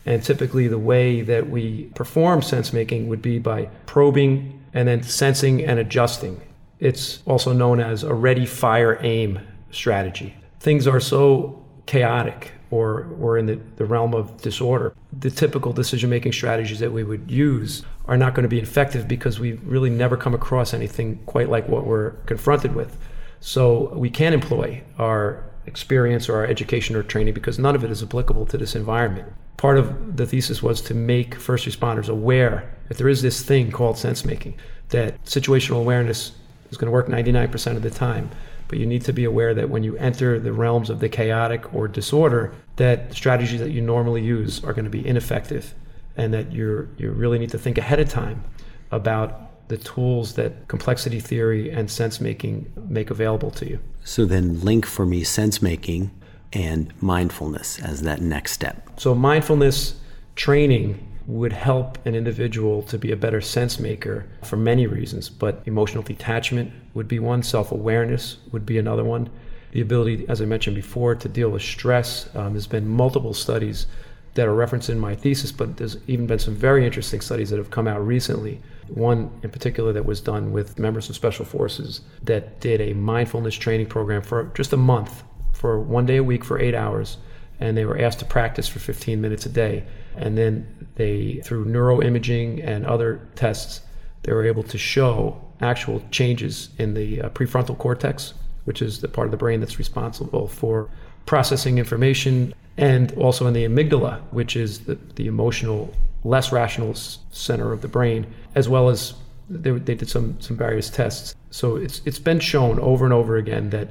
and 0.06 0.24
typically 0.24 0.68
the 0.68 0.80
way 0.80 1.22
that 1.22 1.50
we 1.50 1.86
perform 1.96 2.42
sense 2.42 2.74
making 2.74 3.08
would 3.08 3.22
be 3.22 3.38
by 3.38 3.66
probing 3.86 4.60
and 4.74 4.88
then 4.88 5.04
sensing 5.04 5.64
and 5.64 5.80
adjusting. 5.80 6.42
It's 6.80 7.22
also 7.26 7.54
known 7.54 7.80
as 7.80 8.04
a 8.04 8.14
ready, 8.14 8.46
fire, 8.46 8.98
aim 9.02 9.40
strategy. 9.72 10.36
Things 10.62 10.86
are 10.86 11.00
so 11.00 11.60
chaotic 11.88 12.52
or, 12.70 13.08
or 13.20 13.40
in 13.40 13.48
the, 13.48 13.60
the 13.78 13.86
realm 13.86 14.14
of 14.14 14.40
disorder. 14.44 14.94
The 15.12 15.32
typical 15.32 15.74
decision 15.74 16.12
making 16.12 16.34
strategies 16.34 16.78
that 16.78 16.92
we 16.92 17.04
would 17.04 17.32
use 17.32 17.84
are 18.06 18.16
not 18.16 18.36
going 18.36 18.44
to 18.44 18.48
be 18.48 18.60
effective 18.60 19.08
because 19.08 19.40
we 19.40 19.54
really 19.54 19.90
never 19.90 20.16
come 20.16 20.36
across 20.36 20.72
anything 20.72 21.18
quite 21.26 21.50
like 21.50 21.68
what 21.68 21.88
we're 21.88 22.12
confronted 22.28 22.76
with. 22.76 22.96
So 23.40 23.92
we 23.96 24.12
can't 24.12 24.36
employ 24.36 24.84
our 25.00 25.44
experience 25.66 26.30
or 26.30 26.36
our 26.36 26.46
education 26.46 26.96
or 26.96 27.02
training 27.02 27.34
because 27.34 27.58
none 27.58 27.74
of 27.74 27.84
it 27.84 27.90
is 27.90 28.04
applicable 28.04 28.46
to 28.46 28.58
this 28.60 28.76
environment. 28.76 29.34
Part 29.58 29.80
of 29.80 30.16
the 30.16 30.28
thesis 30.28 30.62
was 30.62 30.80
to 30.82 30.94
make 30.94 31.34
first 31.34 31.68
responders 31.68 32.08
aware 32.08 32.72
that 32.88 33.00
there 33.00 33.10
is 33.10 33.24
this 33.24 33.42
thing 33.42 33.72
called 33.72 33.98
sense 33.98 34.24
making, 34.24 34.60
that 34.90 35.24
situational 35.26 35.80
awareness 35.80 36.34
is 36.70 36.78
going 36.78 36.86
to 36.86 36.92
work 36.92 37.08
99% 37.08 37.76
of 37.76 37.82
the 37.82 37.90
time 37.90 38.30
but 38.72 38.80
you 38.80 38.86
need 38.86 39.02
to 39.04 39.12
be 39.12 39.26
aware 39.26 39.54
that 39.54 39.70
when 39.70 39.84
you 39.84 39.98
enter 39.98 40.40
the 40.40 40.54
realms 40.54 40.90
of 40.90 41.02
the 41.02 41.10
chaotic 41.10 41.74
or 41.74 41.90
disorder, 41.90 42.54
that 42.78 43.14
strategies 43.14 43.60
that 43.60 43.72
you 43.72 43.82
normally 43.82 44.24
use 44.24 44.64
are 44.64 44.72
going 44.72 44.86
to 44.86 44.90
be 44.90 45.06
ineffective, 45.06 45.74
and 46.16 46.34
that 46.34 46.54
you 46.54 46.88
you 46.98 47.12
really 47.12 47.38
need 47.38 47.50
to 47.50 47.58
think 47.58 47.78
ahead 47.78 48.00
of 48.00 48.08
time 48.08 48.42
about 48.90 49.68
the 49.68 49.76
tools 49.76 50.36
that 50.36 50.70
complexity 50.70 51.20
theory 51.20 51.70
and 51.70 51.92
sense 51.92 52.22
making 52.22 52.72
make 52.88 53.12
available 53.12 53.52
to 53.52 53.68
you. 53.68 53.78
So 54.06 54.24
then, 54.24 54.62
link 54.62 54.86
for 54.86 55.06
me 55.06 55.26
sense 55.26 55.62
making 55.62 56.10
and 56.54 56.94
mindfulness 57.02 57.78
as 57.80 58.04
that 58.04 58.22
next 58.22 58.54
step. 58.54 58.90
So 58.98 59.14
mindfulness 59.14 59.96
training 60.38 61.06
would 61.32 61.54
help 61.54 61.98
an 62.06 62.14
individual 62.14 62.82
to 62.82 62.98
be 62.98 63.12
a 63.12 63.16
better 63.16 63.40
sense 63.40 63.80
maker 63.80 64.26
for 64.44 64.58
many 64.58 64.86
reasons, 64.86 65.30
but 65.30 65.62
emotional 65.66 66.04
detachment 66.04 66.72
would 66.94 67.08
be 67.08 67.20
one, 67.20 67.42
self 67.42 67.72
awareness 67.72 68.38
would 68.52 68.66
be 68.66 68.78
another 68.78 69.04
one. 69.04 69.30
The 69.72 69.80
ability, 69.80 70.26
as 70.28 70.42
I 70.42 70.46
mentioned 70.46 70.76
before, 70.76 71.16
to 71.16 71.30
deal 71.30 71.50
with 71.50 71.62
stress. 71.62 72.30
Um, 72.36 72.52
there's 72.52 72.68
been 72.68 72.86
multiple 72.86 73.34
studies 73.34 73.88
that 74.34 74.48
are 74.48 74.54
referenced 74.54 74.90
in 74.90 75.00
my 75.00 75.16
thesis, 75.16 75.54
but 75.54 75.78
there's 75.78 75.96
even 76.08 76.28
been 76.28 76.40
some 76.40 76.56
very 76.56 76.86
interesting 76.86 77.22
studies 77.22 77.50
that 77.50 77.58
have 77.58 77.72
come 77.72 77.88
out 77.88 78.06
recently. 78.06 78.62
One 78.90 79.32
in 79.42 79.52
particular 79.52 79.94
that 79.94 80.06
was 80.06 80.20
done 80.20 80.52
with 80.52 80.80
members 80.80 81.10
of 81.10 81.16
special 81.16 81.46
forces 81.46 82.02
that 82.24 82.60
did 82.60 82.82
a 82.82 82.94
mindfulness 82.94 83.56
training 83.56 83.88
program 83.88 84.22
for 84.22 84.52
just 84.54 84.74
a 84.74 84.78
month, 84.78 85.24
for 85.54 85.80
one 85.80 86.06
day 86.06 86.18
a 86.18 86.24
week 86.24 86.44
for 86.44 86.60
eight 86.60 86.76
hours, 86.76 87.18
and 87.62 87.78
they 87.78 87.86
were 87.86 87.98
asked 87.98 88.20
to 88.20 88.26
practice 88.26 88.68
for 88.68 88.80
15 88.80 89.22
minutes 89.22 89.46
a 89.46 89.50
day. 89.50 89.86
And 90.16 90.38
then 90.38 90.88
they, 90.96 91.42
through 91.44 91.66
neuroimaging 91.66 92.66
and 92.66 92.86
other 92.86 93.28
tests, 93.36 93.82
they 94.24 94.34
were 94.34 94.46
able 94.46 94.64
to 94.64 94.78
show 94.78 95.42
actual 95.62 96.04
changes 96.12 96.70
in 96.78 96.94
the 96.94 97.22
uh, 97.22 97.30
prefrontal 97.30 97.78
cortex, 97.78 98.34
which 98.66 98.82
is 98.82 99.02
the 99.02 99.08
part 99.08 99.28
of 99.28 99.32
the 99.32 99.38
brain 99.38 99.60
that's 99.60 99.80
responsible 99.80 100.48
for 100.48 100.90
processing 101.26 101.78
information, 101.78 102.54
and 102.78 103.12
also 103.14 103.48
in 103.48 103.54
the 103.54 103.64
amygdala, 103.66 104.22
which 104.32 104.56
is 104.56 104.82
the, 104.82 104.96
the 105.16 105.28
emotional, 105.28 105.94
less 106.24 106.52
rational 106.52 106.94
center 106.96 107.72
of 107.72 107.82
the 107.82 107.88
brain, 107.88 108.26
as 108.56 108.68
well 108.68 108.90
as 108.90 109.14
they, 109.50 109.72
they 109.72 109.96
did 109.96 110.10
some, 110.10 110.40
some 110.40 110.58
various 110.58 110.90
tests. 110.90 111.36
So 111.52 111.76
it's, 111.76 112.02
it's 112.06 112.20
been 112.20 112.40
shown 112.40 112.80
over 112.80 113.06
and 113.06 113.14
over 113.14 113.38
again 113.38 113.70
that 113.72 113.90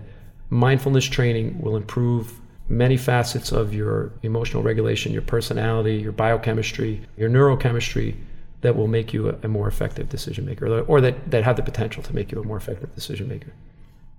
mindfulness 0.48 1.04
training 1.04 1.60
will 1.60 1.76
improve 1.76 2.40
many 2.70 2.96
facets 2.96 3.50
of 3.50 3.74
your 3.74 4.12
emotional 4.22 4.62
regulation, 4.62 5.12
your 5.12 5.22
personality, 5.22 5.96
your 5.96 6.12
biochemistry, 6.12 7.02
your 7.16 7.28
neurochemistry 7.28 8.14
that 8.60 8.76
will 8.76 8.86
make 8.86 9.12
you 9.12 9.28
a, 9.28 9.34
a 9.42 9.48
more 9.48 9.66
effective 9.66 10.08
decision 10.08 10.46
maker 10.46 10.80
or, 10.82 11.00
that, 11.00 11.30
that 11.30 11.42
have 11.42 11.56
the 11.56 11.62
potential 11.62 12.02
to 12.02 12.14
make 12.14 12.30
you 12.30 12.40
a 12.40 12.44
more 12.44 12.56
effective 12.56 12.94
decision 12.94 13.26
maker. 13.28 13.52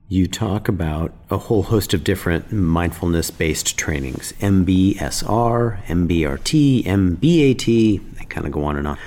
you 0.10 0.27
talk 0.27 0.67
about 0.67 1.13
a 1.29 1.38
whole 1.38 1.63
host 1.63 1.93
of 1.93 2.03
different 2.03 2.51
mindfulness 2.51 3.31
based 3.31 3.77
trainings 3.77 4.34
MBSR, 4.34 5.84
MBRT, 5.86 6.84
MBAT, 6.84 8.17
they 8.17 8.25
kind 8.25 8.46
of 8.46 8.51
go 8.51 8.65
on 8.65 8.75
and 8.75 8.88
on. 8.88 8.98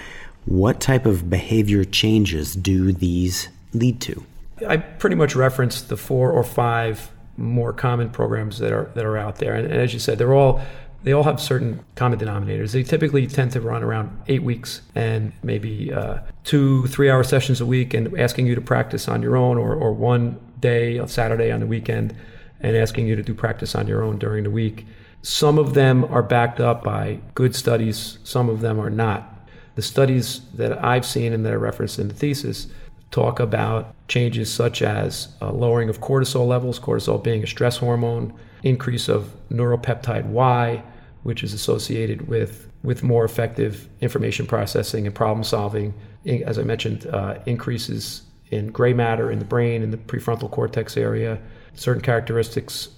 What 0.46 0.80
type 0.80 1.04
of 1.04 1.28
behavior 1.28 1.84
changes 1.84 2.54
do 2.54 2.92
these 2.92 3.48
lead 3.74 4.00
to? 4.02 4.24
I 4.66 4.78
pretty 4.78 5.16
much 5.16 5.34
referenced 5.36 5.88
the 5.88 5.96
four 5.96 6.30
or 6.30 6.44
five 6.44 7.10
more 7.36 7.72
common 7.72 8.10
programs 8.10 8.58
that 8.58 8.72
are 8.72 8.90
that 8.94 9.04
are 9.04 9.16
out 9.16 9.36
there, 9.36 9.54
and, 9.54 9.66
and 9.66 9.80
as 9.80 9.92
you 9.92 9.98
said, 9.98 10.18
they're 10.18 10.34
all 10.34 10.60
they 11.04 11.12
all 11.12 11.22
have 11.22 11.40
certain 11.40 11.84
common 11.96 12.18
denominators. 12.18 12.72
They 12.72 12.82
typically 12.82 13.26
tend 13.26 13.52
to 13.52 13.60
run 13.60 13.82
around 13.82 14.22
eight 14.26 14.42
weeks 14.42 14.80
and 14.94 15.32
maybe 15.42 15.92
uh, 15.92 16.20
two, 16.44 16.86
three 16.86 17.10
hour 17.10 17.22
sessions 17.22 17.60
a 17.60 17.66
week 17.66 17.92
and 17.92 18.18
asking 18.18 18.46
you 18.46 18.54
to 18.54 18.62
practice 18.62 19.06
on 19.06 19.20
your 19.20 19.36
own 19.36 19.58
or, 19.58 19.74
or 19.74 19.92
one 19.92 20.40
day, 20.60 20.96
a 20.96 21.06
Saturday 21.06 21.52
on 21.52 21.60
the 21.60 21.66
weekend, 21.66 22.16
and 22.60 22.74
asking 22.74 23.06
you 23.06 23.16
to 23.16 23.22
do 23.22 23.34
practice 23.34 23.74
on 23.74 23.86
your 23.86 24.02
own 24.02 24.18
during 24.18 24.44
the 24.44 24.50
week. 24.50 24.86
Some 25.20 25.58
of 25.58 25.74
them 25.74 26.04
are 26.06 26.22
backed 26.22 26.58
up 26.58 26.82
by 26.82 27.20
good 27.34 27.54
studies, 27.54 28.18
some 28.24 28.48
of 28.48 28.62
them 28.62 28.80
are 28.80 28.90
not. 28.90 29.30
The 29.74 29.82
studies 29.82 30.40
that 30.54 30.82
I've 30.82 31.04
seen 31.04 31.34
and 31.34 31.44
that 31.44 31.52
are 31.52 31.58
referenced 31.58 31.98
in 31.98 32.08
the 32.08 32.14
thesis 32.14 32.68
talk 33.10 33.40
about 33.40 33.94
changes 34.08 34.52
such 34.52 34.82
as 34.82 35.28
lowering 35.40 35.88
of 35.88 36.00
cortisol 36.00 36.46
levels, 36.46 36.78
cortisol 36.80 37.22
being 37.22 37.42
a 37.42 37.46
stress 37.46 37.78
hormone, 37.78 38.32
increase 38.62 39.08
of 39.08 39.34
neuropeptide 39.50 40.26
Y, 40.26 40.82
which 41.22 41.42
is 41.42 41.54
associated 41.54 42.28
with, 42.28 42.68
with 42.82 43.02
more 43.02 43.24
effective 43.24 43.88
information 44.00 44.46
processing 44.46 45.06
and 45.06 45.14
problem 45.14 45.44
solving. 45.44 45.94
As 46.26 46.58
I 46.58 46.62
mentioned, 46.62 47.06
uh, 47.06 47.38
increases 47.46 48.22
in 48.50 48.68
gray 48.68 48.92
matter 48.92 49.30
in 49.30 49.38
the 49.38 49.44
brain, 49.44 49.82
in 49.82 49.90
the 49.90 49.96
prefrontal 49.96 50.50
cortex 50.50 50.96
area, 50.96 51.38
certain 51.74 52.02
characteristics 52.02 52.88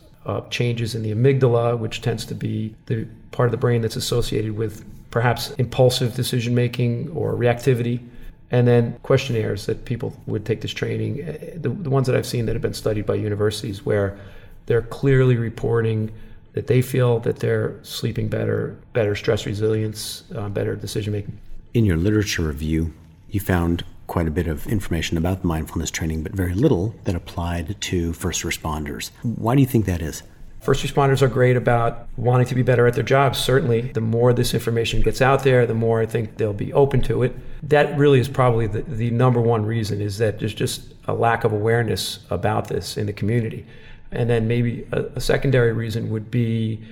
changes 0.50 0.94
in 0.94 1.02
the 1.02 1.12
amygdala, 1.12 1.78
which 1.78 2.02
tends 2.02 2.24
to 2.26 2.34
be 2.34 2.74
the 2.86 3.06
part 3.30 3.46
of 3.46 3.52
the 3.52 3.56
brain 3.56 3.80
that's 3.80 3.96
associated 3.96 4.56
with 4.56 4.84
perhaps 5.10 5.50
impulsive 5.52 6.14
decision 6.14 6.54
making 6.54 7.08
or 7.10 7.34
reactivity. 7.34 8.04
And 8.50 8.68
then 8.68 8.98
questionnaires 9.02 9.66
that 9.66 9.84
people 9.84 10.16
would 10.26 10.44
take 10.44 10.60
this 10.60 10.70
training, 10.70 11.22
eh, 11.22 11.54
the, 11.56 11.68
the 11.68 11.90
ones 11.90 12.06
that 12.06 12.14
I've 12.16 12.26
seen 12.26 12.46
that 12.46 12.54
have 12.54 12.62
been 12.62 12.74
studied 12.74 13.06
by 13.06 13.14
universities, 13.14 13.84
where 13.84 14.18
they're 14.66 14.82
clearly 14.82 15.36
reporting 15.36 16.12
that 16.52 16.68
they 16.68 16.80
feel 16.80 17.18
that 17.20 17.40
they're 17.40 17.78
sleeping 17.82 18.28
better, 18.28 18.76
better 18.92 19.14
stress 19.14 19.46
resilience, 19.46 20.24
uh, 20.34 20.48
better 20.48 20.76
decision 20.76 21.12
making. 21.12 21.38
In 21.74 21.84
your 21.84 21.96
literature 21.96 22.42
review, 22.42 22.94
you 23.28 23.40
found 23.40 23.84
quite 24.06 24.28
a 24.28 24.30
bit 24.30 24.46
of 24.46 24.66
information 24.66 25.18
about 25.18 25.44
mindfulness 25.44 25.90
training, 25.90 26.22
but 26.22 26.32
very 26.32 26.54
little 26.54 26.94
that 27.04 27.14
applied 27.14 27.78
to 27.80 28.12
first 28.12 28.42
responders. 28.42 29.10
Why 29.22 29.54
do 29.54 29.60
you 29.60 29.66
think 29.66 29.84
that 29.86 30.00
is? 30.00 30.22
First 30.66 30.84
responders 30.84 31.22
are 31.22 31.28
great 31.28 31.56
about 31.56 32.08
wanting 32.16 32.48
to 32.48 32.56
be 32.56 32.62
better 32.64 32.88
at 32.88 32.94
their 32.94 33.04
jobs. 33.04 33.38
Certainly, 33.38 33.92
the 33.92 34.00
more 34.00 34.32
this 34.32 34.52
information 34.52 35.00
gets 35.00 35.22
out 35.22 35.44
there, 35.44 35.64
the 35.64 35.74
more 35.74 36.00
I 36.00 36.06
think 36.06 36.38
they'll 36.38 36.52
be 36.52 36.72
open 36.72 37.02
to 37.02 37.22
it. 37.22 37.36
That 37.62 37.96
really 37.96 38.18
is 38.18 38.26
probably 38.26 38.66
the, 38.66 38.82
the 38.82 39.10
number 39.12 39.40
one 39.40 39.64
reason 39.64 40.00
is 40.00 40.18
that 40.18 40.40
there's 40.40 40.52
just 40.52 40.92
a 41.06 41.14
lack 41.14 41.44
of 41.44 41.52
awareness 41.52 42.18
about 42.30 42.66
this 42.66 42.96
in 42.96 43.06
the 43.06 43.12
community. 43.12 43.64
And 44.10 44.28
then 44.28 44.48
maybe 44.48 44.84
a, 44.90 45.02
a 45.14 45.20
secondary 45.20 45.72
reason 45.72 46.10
would 46.10 46.32
be 46.32 46.82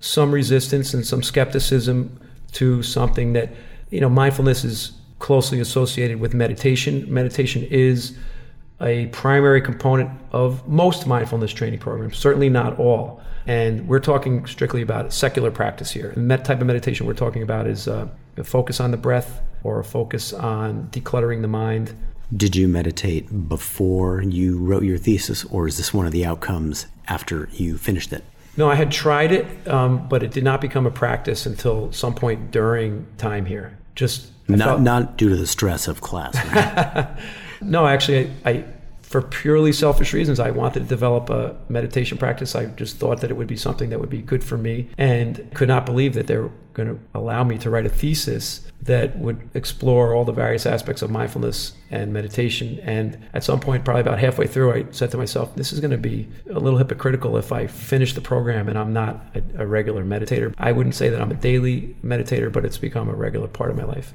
some 0.00 0.32
resistance 0.32 0.94
and 0.94 1.06
some 1.06 1.22
skepticism 1.22 2.18
to 2.52 2.82
something 2.82 3.34
that, 3.34 3.52
you 3.90 4.00
know, 4.00 4.08
mindfulness 4.08 4.64
is 4.64 4.92
closely 5.18 5.60
associated 5.60 6.18
with 6.18 6.32
meditation. 6.32 7.04
Meditation 7.12 7.62
is 7.64 8.16
a 8.80 9.06
primary 9.06 9.60
component 9.60 10.10
of 10.32 10.66
most 10.68 11.06
mindfulness 11.06 11.52
training 11.52 11.78
programs, 11.78 12.16
certainly 12.16 12.48
not 12.48 12.78
all. 12.78 13.20
And 13.46 13.88
we're 13.88 14.00
talking 14.00 14.46
strictly 14.46 14.82
about 14.82 15.12
secular 15.12 15.50
practice 15.50 15.90
here. 15.90 16.12
The 16.16 16.36
type 16.36 16.60
of 16.60 16.66
meditation 16.66 17.06
we're 17.06 17.14
talking 17.14 17.42
about 17.42 17.66
is 17.66 17.88
uh, 17.88 18.08
a 18.36 18.44
focus 18.44 18.78
on 18.78 18.90
the 18.90 18.96
breath 18.96 19.40
or 19.64 19.80
a 19.80 19.84
focus 19.84 20.32
on 20.32 20.88
decluttering 20.90 21.42
the 21.42 21.48
mind. 21.48 21.94
Did 22.36 22.54
you 22.54 22.68
meditate 22.68 23.48
before 23.48 24.22
you 24.22 24.58
wrote 24.58 24.82
your 24.82 24.98
thesis, 24.98 25.44
or 25.46 25.66
is 25.66 25.78
this 25.78 25.94
one 25.94 26.04
of 26.04 26.12
the 26.12 26.26
outcomes 26.26 26.86
after 27.08 27.48
you 27.52 27.78
finished 27.78 28.12
it? 28.12 28.22
No, 28.58 28.70
I 28.70 28.74
had 28.74 28.92
tried 28.92 29.32
it, 29.32 29.46
um, 29.66 30.08
but 30.08 30.22
it 30.22 30.30
did 30.30 30.44
not 30.44 30.60
become 30.60 30.84
a 30.84 30.90
practice 30.90 31.46
until 31.46 31.90
some 31.90 32.14
point 32.14 32.50
during 32.50 33.06
time 33.16 33.46
here. 33.46 33.78
Just 33.94 34.30
not 34.46 34.66
felt, 34.66 34.80
not 34.82 35.16
due 35.16 35.30
to 35.30 35.36
the 35.36 35.46
stress 35.46 35.88
of 35.88 36.02
class. 36.02 36.34
Right? 36.52 37.16
no, 37.60 37.86
actually, 37.86 38.30
I, 38.44 38.50
I, 38.50 38.64
for 39.02 39.22
purely 39.22 39.72
selfish 39.72 40.12
reasons, 40.12 40.38
I 40.38 40.50
wanted 40.50 40.80
to 40.80 40.86
develop 40.86 41.30
a 41.30 41.56
meditation 41.70 42.18
practice. 42.18 42.54
I 42.54 42.66
just 42.66 42.98
thought 42.98 43.22
that 43.22 43.30
it 43.30 43.36
would 43.38 43.46
be 43.46 43.56
something 43.56 43.88
that 43.88 44.00
would 44.00 44.10
be 44.10 44.20
good 44.20 44.44
for 44.44 44.58
me, 44.58 44.88
and 44.98 45.50
could 45.54 45.68
not 45.68 45.86
believe 45.86 46.14
that 46.14 46.26
they're 46.26 46.50
going 46.74 46.88
to 46.88 47.00
allow 47.14 47.42
me 47.42 47.58
to 47.58 47.70
write 47.70 47.86
a 47.86 47.88
thesis 47.88 48.70
that 48.82 49.18
would 49.18 49.50
explore 49.54 50.14
all 50.14 50.24
the 50.24 50.32
various 50.32 50.64
aspects 50.64 51.02
of 51.02 51.10
mindfulness 51.10 51.72
and 51.90 52.12
meditation. 52.12 52.78
And 52.82 53.18
at 53.34 53.42
some 53.42 53.58
point, 53.58 53.84
probably 53.84 54.02
about 54.02 54.20
halfway 54.20 54.46
through, 54.46 54.72
I 54.72 54.86
said 54.92 55.10
to 55.10 55.16
myself, 55.16 55.56
"This 55.56 55.72
is 55.72 55.80
going 55.80 55.90
to 55.90 55.98
be 55.98 56.28
a 56.50 56.60
little 56.60 56.78
hypocritical 56.78 57.36
if 57.36 57.50
I 57.50 57.66
finish 57.66 58.12
the 58.12 58.20
program 58.20 58.68
and 58.68 58.78
I'm 58.78 58.92
not 58.92 59.26
a, 59.34 59.62
a 59.62 59.66
regular 59.66 60.04
meditator." 60.04 60.54
I 60.58 60.70
wouldn't 60.70 60.94
say 60.94 61.08
that 61.08 61.20
I'm 61.20 61.32
a 61.32 61.34
daily 61.34 61.96
meditator, 62.04 62.52
but 62.52 62.64
it's 62.64 62.78
become 62.78 63.08
a 63.08 63.14
regular 63.14 63.48
part 63.48 63.70
of 63.70 63.76
my 63.76 63.84
life. 63.84 64.14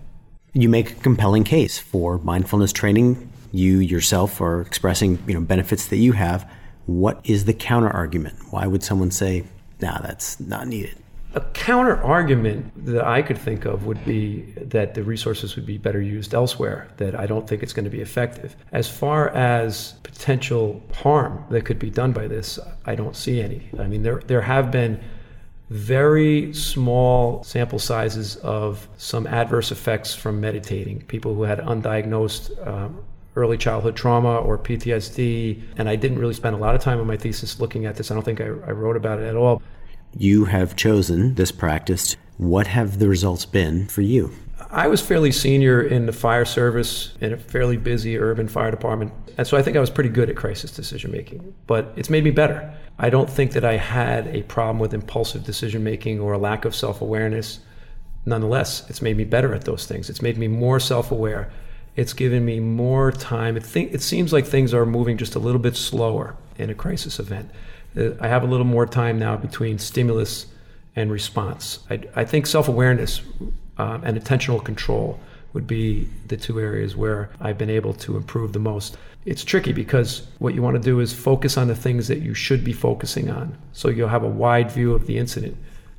You 0.53 0.69
make 0.69 0.91
a 0.91 0.95
compelling 0.95 1.43
case 1.43 1.79
for 1.79 2.19
mindfulness 2.19 2.71
training. 2.71 3.29
You 3.53 3.77
yourself 3.77 4.41
are 4.41 4.62
expressing, 4.62 5.24
you 5.27 5.36
know, 5.36 5.41
benefits 5.41 5.88
that 5.88 5.98
you 5.98 6.12
have. 6.13 6.50
What 6.88 7.22
is 7.24 7.45
the 7.45 7.53
counter 7.53 7.89
argument? 7.89 8.36
Why 8.50 8.67
would 8.67 8.83
someone 8.83 9.12
say, 9.12 9.45
"Nah, 9.79 10.01
that's 10.01 10.39
not 10.39 10.67
needed"? 10.67 10.98
A 11.36 11.41
counter 11.41 12.01
argument 12.03 12.86
that 12.86 13.05
I 13.05 13.22
could 13.22 13.38
think 13.38 13.65
of 13.65 13.86
would 13.86 14.03
be 14.05 14.41
that 14.57 14.95
the 14.95 15.03
resources 15.03 15.55
would 15.55 15.65
be 15.65 15.77
better 15.77 16.01
used 16.01 16.33
elsewhere, 16.33 16.89
that 16.98 17.17
I 17.17 17.25
don't 17.25 17.48
think 17.48 17.63
it's 17.63 17.74
going 17.74 17.86
to 17.86 17.91
be 17.91 18.01
effective. 18.01 18.55
As 18.72 18.89
far 18.89 19.29
as 19.29 19.93
potential 20.03 20.83
harm 20.93 21.43
that 21.50 21.63
could 21.63 21.79
be 21.79 21.89
done 21.89 22.12
by 22.12 22.27
this, 22.27 22.60
I 22.86 22.95
don't 22.95 23.15
see 23.15 23.41
any. 23.41 23.69
I 23.79 23.88
mean, 23.88 24.03
there, 24.03 24.22
there 24.27 24.41
have 24.41 24.72
been 24.72 25.00
very 25.69 26.53
small 26.53 27.43
sample 27.43 27.79
sizes 27.79 28.36
of 28.38 28.88
some 28.98 29.25
adverse 29.25 29.72
effects 29.72 30.13
from 30.13 30.39
meditating. 30.39 31.01
People 31.07 31.33
who 31.33 31.43
had 31.43 31.60
undiagnosed 31.60 32.67
um, 32.67 33.00
early 33.36 33.58
childhood 33.58 33.96
trauma 33.96 34.38
or 34.38 34.58
PTSD. 34.58 35.62
And 35.78 35.90
I 35.90 35.96
didn't 35.96 36.20
really 36.20 36.34
spend 36.34 36.56
a 36.56 36.60
lot 36.60 36.75
of 36.75 36.82
time 36.82 37.00
on 37.00 37.08
my 37.08 37.18
thesis 37.18 37.60
looking 37.60 37.86
at 37.86 37.96
this. 37.96 38.12
I 38.12 38.13
don't 38.13 38.24
think 38.24 38.42
I, 38.42 38.46
I 38.46 38.72
wrote 38.72 38.96
about 38.96 39.20
it 39.20 39.25
at 39.25 39.36
all. 39.36 39.62
You 40.16 40.46
have 40.46 40.75
chosen 40.75 41.36
this 41.36 41.52
practice. 41.52 42.16
What 42.38 42.68
have 42.68 43.00
the 43.00 43.08
results 43.08 43.46
been 43.46 43.88
for 43.88 44.02
you? 44.02 44.32
I 44.70 44.88
was 44.88 45.02
fairly 45.02 45.32
senior 45.32 45.82
in 45.82 46.06
the 46.06 46.12
fire 46.12 46.46
service 46.46 47.13
in 47.22 47.34
a 47.34 47.38
fairly 47.38 47.78
busy 47.78 48.18
urban 48.18 48.48
fire 48.48 48.72
department. 48.72 49.12
And 49.38 49.48
so 49.48 49.58
I 49.58 49.62
think 49.62 49.78
I 49.78 49.80
was 49.80 49.90
pretty 49.90 50.10
good 50.10 50.30
at 50.30 50.36
crisis 50.36 50.72
decision 50.72 51.12
making, 51.12 51.54
but 51.68 51.94
it's 51.96 52.10
made 52.10 52.24
me 52.24 52.32
better. 52.32 52.74
I 53.00 53.10
don't 53.10 53.30
think 53.30 53.54
that 53.54 53.66
I 53.66 53.78
had 53.78 54.28
a 54.28 54.44
problem 54.44 54.80
with 54.80 54.94
impulsive 54.94 55.44
decision 55.44 55.84
making 55.84 56.20
or 56.20 56.34
a 56.34 56.38
lack 56.38 56.66
of 56.66 56.75
self 56.75 57.02
awareness. 57.02 57.60
Nonetheless, 58.25 58.90
it's 58.90 59.02
made 59.02 59.18
me 59.18 59.25
better 59.25 59.54
at 59.54 59.66
those 59.66 59.86
things. 59.86 60.10
It's 60.10 60.22
made 60.22 60.38
me 60.38 60.48
more 60.48 60.80
self 60.80 61.12
aware. 61.12 61.52
It's 61.95 62.13
given 62.13 62.43
me 62.43 62.59
more 62.59 63.12
time. 63.12 63.55
It, 63.55 63.63
think, 63.63 63.93
it 63.93 64.01
seems 64.01 64.33
like 64.33 64.45
things 64.45 64.73
are 64.73 64.85
moving 64.85 65.17
just 65.17 65.35
a 65.35 65.39
little 65.39 65.59
bit 65.59 65.75
slower 65.75 66.35
in 66.57 66.69
a 66.69 66.73
crisis 66.73 67.19
event. 67.19 67.50
Uh, 67.95 68.12
I 68.19 68.27
have 68.27 68.43
a 68.43 68.47
little 68.47 68.65
more 68.65 68.85
time 68.85 69.19
now 69.19 69.38
between 69.38 69.77
stimulus 69.77 70.47
and 70.95 71.12
response. 71.12 71.79
I, 71.89 72.01
I 72.15 72.25
think 72.25 72.47
self 72.47 72.67
awareness 72.67 73.21
um, 73.77 74.03
and 74.03 74.19
attentional 74.19 74.63
control 74.63 75.19
would 75.53 75.67
be 75.67 76.09
the 76.27 76.38
two 76.38 76.59
areas 76.59 76.95
where 76.95 77.29
I've 77.39 77.57
been 77.57 77.69
able 77.69 77.93
to 77.95 78.17
improve 78.17 78.53
the 78.53 78.59
most. 78.59 78.97
It's 79.25 79.43
tricky 79.43 79.71
because 79.71 80.27
what 80.39 80.55
you 80.55 80.62
want 80.62 80.75
to 80.75 80.81
do 80.81 81.00
is 81.00 81.13
focus 81.13 81.57
on 81.57 81.67
the 81.67 81.75
things 81.75 82.07
that 82.07 82.19
you 82.19 82.33
should 82.33 82.63
be 82.63 82.73
focusing 82.73 83.29
on. 83.29 83.55
So 83.71 83.89
you'll 83.89 84.09
have 84.09 84.23
a 84.23 84.27
wide 84.29 84.71
view 84.71 84.93
of 84.93 85.05
the 85.05 85.17
incident. 85.17 85.57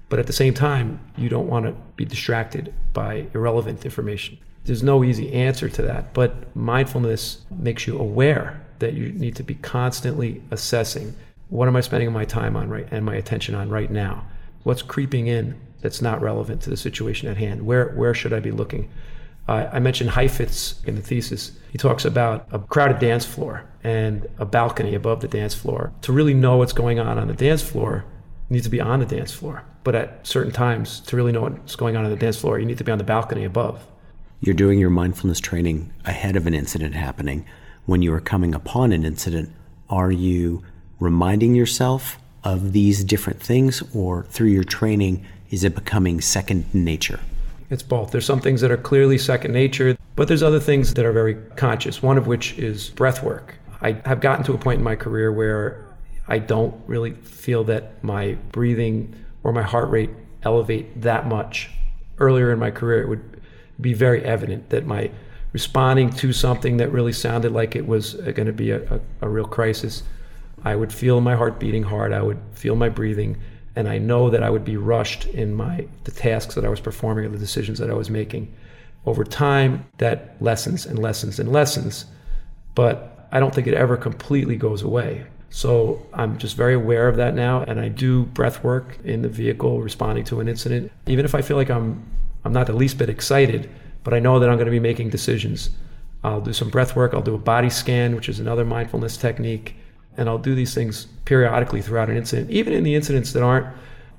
But 0.08 0.18
at 0.18 0.26
the 0.26 0.32
same 0.32 0.54
time, 0.54 1.00
you 1.16 1.28
don't 1.28 1.48
want 1.48 1.66
to 1.66 1.72
be 1.96 2.04
distracted 2.04 2.74
by 2.92 3.26
irrelevant 3.32 3.84
information. 3.84 4.38
There's 4.64 4.82
no 4.82 5.04
easy 5.04 5.32
answer 5.32 5.68
to 5.68 5.82
that, 5.82 6.14
but 6.14 6.54
mindfulness 6.56 7.44
makes 7.50 7.86
you 7.86 7.98
aware 7.98 8.64
that 8.78 8.94
you 8.94 9.12
need 9.12 9.36
to 9.36 9.42
be 9.42 9.54
constantly 9.56 10.42
assessing 10.50 11.14
what 11.48 11.68
am 11.68 11.76
I 11.76 11.82
spending 11.82 12.10
my 12.12 12.24
time 12.24 12.56
on 12.56 12.68
right 12.68 12.88
and 12.90 13.04
my 13.04 13.14
attention 13.14 13.54
on 13.54 13.68
right 13.68 13.90
now? 13.90 14.26
What's 14.62 14.82
creeping 14.82 15.26
in 15.26 15.60
that's 15.82 16.00
not 16.00 16.20
relevant 16.22 16.62
to 16.62 16.70
the 16.70 16.76
situation 16.76 17.28
at 17.28 17.36
hand? 17.36 17.66
Where 17.66 17.90
where 17.90 18.14
should 18.14 18.32
I 18.32 18.40
be 18.40 18.50
looking? 18.50 18.90
Uh, 19.46 19.68
I 19.70 19.78
mentioned 19.78 20.10
Heifetz 20.10 20.82
in 20.84 20.94
the 20.94 21.02
thesis. 21.02 21.52
He 21.70 21.76
talks 21.76 22.06
about 22.06 22.48
a 22.50 22.58
crowded 22.58 22.98
dance 22.98 23.26
floor 23.26 23.68
and 23.82 24.26
a 24.38 24.46
balcony 24.46 24.94
above 24.94 25.20
the 25.20 25.28
dance 25.28 25.54
floor. 25.54 25.92
To 26.02 26.12
really 26.12 26.32
know 26.32 26.56
what's 26.56 26.72
going 26.72 26.98
on 26.98 27.18
on 27.18 27.28
the 27.28 27.34
dance 27.34 27.62
floor, 27.62 28.06
you 28.48 28.56
need 28.56 28.64
to 28.64 28.70
be 28.70 28.80
on 28.80 29.00
the 29.00 29.06
dance 29.06 29.32
floor. 29.32 29.62
But 29.84 29.94
at 29.94 30.26
certain 30.26 30.52
times, 30.52 31.00
to 31.00 31.16
really 31.16 31.32
know 31.32 31.42
what's 31.42 31.76
going 31.76 31.94
on 31.94 32.06
on 32.06 32.10
the 32.10 32.16
dance 32.16 32.38
floor, 32.38 32.58
you 32.58 32.64
need 32.64 32.78
to 32.78 32.84
be 32.84 32.92
on 32.92 32.96
the 32.96 33.04
balcony 33.04 33.44
above. 33.44 33.86
You're 34.44 34.52
doing 34.52 34.78
your 34.78 34.90
mindfulness 34.90 35.40
training 35.40 35.90
ahead 36.04 36.36
of 36.36 36.46
an 36.46 36.52
incident 36.52 36.94
happening. 36.94 37.46
When 37.86 38.02
you 38.02 38.12
are 38.12 38.20
coming 38.20 38.54
upon 38.54 38.92
an 38.92 39.02
incident, 39.02 39.50
Are 39.88 40.12
you 40.12 40.62
reminding 41.00 41.54
yourself 41.54 42.18
of 42.42 42.74
these 42.74 43.04
different 43.04 43.40
things, 43.40 43.82
or 43.94 44.24
through 44.24 44.48
your 44.48 44.64
training, 44.64 45.24
is 45.48 45.64
it 45.64 45.74
becoming 45.74 46.20
second 46.20 46.66
nature? 46.74 47.20
It's 47.70 47.82
both. 47.82 48.10
There's 48.10 48.26
some 48.26 48.40
things 48.40 48.60
that 48.60 48.70
are 48.70 48.76
clearly 48.76 49.16
second 49.16 49.52
nature, 49.52 49.96
but 50.14 50.28
there's 50.28 50.42
other 50.42 50.60
things 50.60 50.92
that 50.92 51.06
are 51.06 51.12
very 51.12 51.36
conscious, 51.56 52.02
one 52.02 52.18
of 52.18 52.26
which 52.26 52.58
is 52.58 52.90
breath 52.90 53.22
work. 53.22 53.54
I 53.80 53.92
have 54.04 54.20
gotten 54.20 54.44
to 54.44 54.52
a 54.52 54.58
point 54.58 54.76
in 54.76 54.84
my 54.84 54.94
career 54.96 55.32
where 55.32 55.86
I 56.28 56.38
don't 56.38 56.74
really 56.86 57.12
feel 57.12 57.64
that 57.64 58.04
my 58.04 58.34
breathing 58.52 59.14
or 59.42 59.54
my 59.54 59.62
heart 59.62 59.88
rate 59.88 60.10
elevate 60.42 61.00
that 61.00 61.26
much. 61.28 61.70
Earlier 62.18 62.52
in 62.52 62.58
my 62.58 62.70
career, 62.70 63.00
it 63.00 63.08
would 63.08 63.33
be 63.80 63.92
very 63.92 64.24
evident 64.24 64.70
that 64.70 64.86
my 64.86 65.10
responding 65.52 66.10
to 66.10 66.32
something 66.32 66.78
that 66.78 66.90
really 66.90 67.12
sounded 67.12 67.52
like 67.52 67.76
it 67.76 67.86
was 67.86 68.14
uh, 68.16 68.32
going 68.32 68.46
to 68.46 68.52
be 68.52 68.70
a, 68.70 68.82
a, 68.94 69.00
a 69.22 69.28
real 69.28 69.46
crisis, 69.46 70.02
I 70.64 70.74
would 70.74 70.92
feel 70.92 71.20
my 71.20 71.36
heart 71.36 71.60
beating 71.60 71.84
hard. 71.84 72.12
I 72.12 72.22
would 72.22 72.40
feel 72.54 72.76
my 72.76 72.88
breathing 72.88 73.36
and 73.76 73.88
I 73.88 73.98
know 73.98 74.30
that 74.30 74.42
I 74.42 74.50
would 74.50 74.64
be 74.64 74.76
rushed 74.76 75.26
in 75.26 75.54
my 75.54 75.86
the 76.04 76.10
tasks 76.10 76.54
that 76.54 76.64
I 76.64 76.68
was 76.68 76.80
performing 76.80 77.24
or 77.24 77.28
the 77.28 77.38
decisions 77.38 77.78
that 77.78 77.90
I 77.90 77.94
was 77.94 78.10
making. 78.10 78.52
Over 79.06 79.24
time, 79.24 79.84
that 79.98 80.36
lessens 80.40 80.86
and 80.86 80.98
lessens 80.98 81.38
and 81.38 81.52
lessens, 81.52 82.06
but 82.74 83.28
I 83.32 83.40
don't 83.40 83.54
think 83.54 83.66
it 83.66 83.74
ever 83.74 83.96
completely 83.96 84.56
goes 84.56 84.82
away. 84.82 85.26
So 85.50 86.04
I'm 86.14 86.38
just 86.38 86.56
very 86.56 86.74
aware 86.74 87.06
of 87.08 87.16
that 87.16 87.34
now, 87.34 87.62
and 87.62 87.78
I 87.78 87.88
do 87.88 88.24
breath 88.24 88.64
work 88.64 88.98
in 89.04 89.22
the 89.22 89.28
vehicle 89.28 89.82
responding 89.82 90.24
to 90.24 90.40
an 90.40 90.48
incident. 90.48 90.90
Even 91.06 91.24
if 91.24 91.34
I 91.34 91.42
feel 91.42 91.56
like 91.56 91.70
I'm 91.70 92.02
I'm 92.44 92.52
not 92.52 92.66
the 92.66 92.72
least 92.72 92.98
bit 92.98 93.08
excited, 93.08 93.70
but 94.02 94.14
I 94.14 94.18
know 94.18 94.38
that 94.38 94.48
I'm 94.48 94.56
going 94.56 94.66
to 94.66 94.70
be 94.70 94.80
making 94.80 95.10
decisions. 95.10 95.70
I'll 96.22 96.40
do 96.40 96.52
some 96.52 96.70
breath 96.70 96.96
work. 96.96 97.14
I'll 97.14 97.22
do 97.22 97.34
a 97.34 97.38
body 97.38 97.70
scan, 97.70 98.14
which 98.14 98.28
is 98.28 98.40
another 98.40 98.64
mindfulness 98.64 99.16
technique 99.16 99.76
and 100.16 100.28
I'll 100.28 100.38
do 100.38 100.54
these 100.54 100.74
things 100.74 101.06
periodically 101.24 101.82
throughout 101.82 102.10
an 102.10 102.16
incident, 102.16 102.50
even 102.50 102.72
in 102.72 102.84
the 102.84 102.94
incidents 102.94 103.32
that 103.32 103.42
aren't 103.42 103.66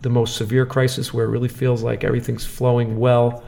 the 0.01 0.09
most 0.09 0.35
severe 0.35 0.65
crisis 0.65 1.13
where 1.13 1.25
it 1.25 1.29
really 1.29 1.47
feels 1.47 1.81
like 1.83 2.03
everything's 2.03 2.45
flowing 2.45 2.99
well. 2.99 3.43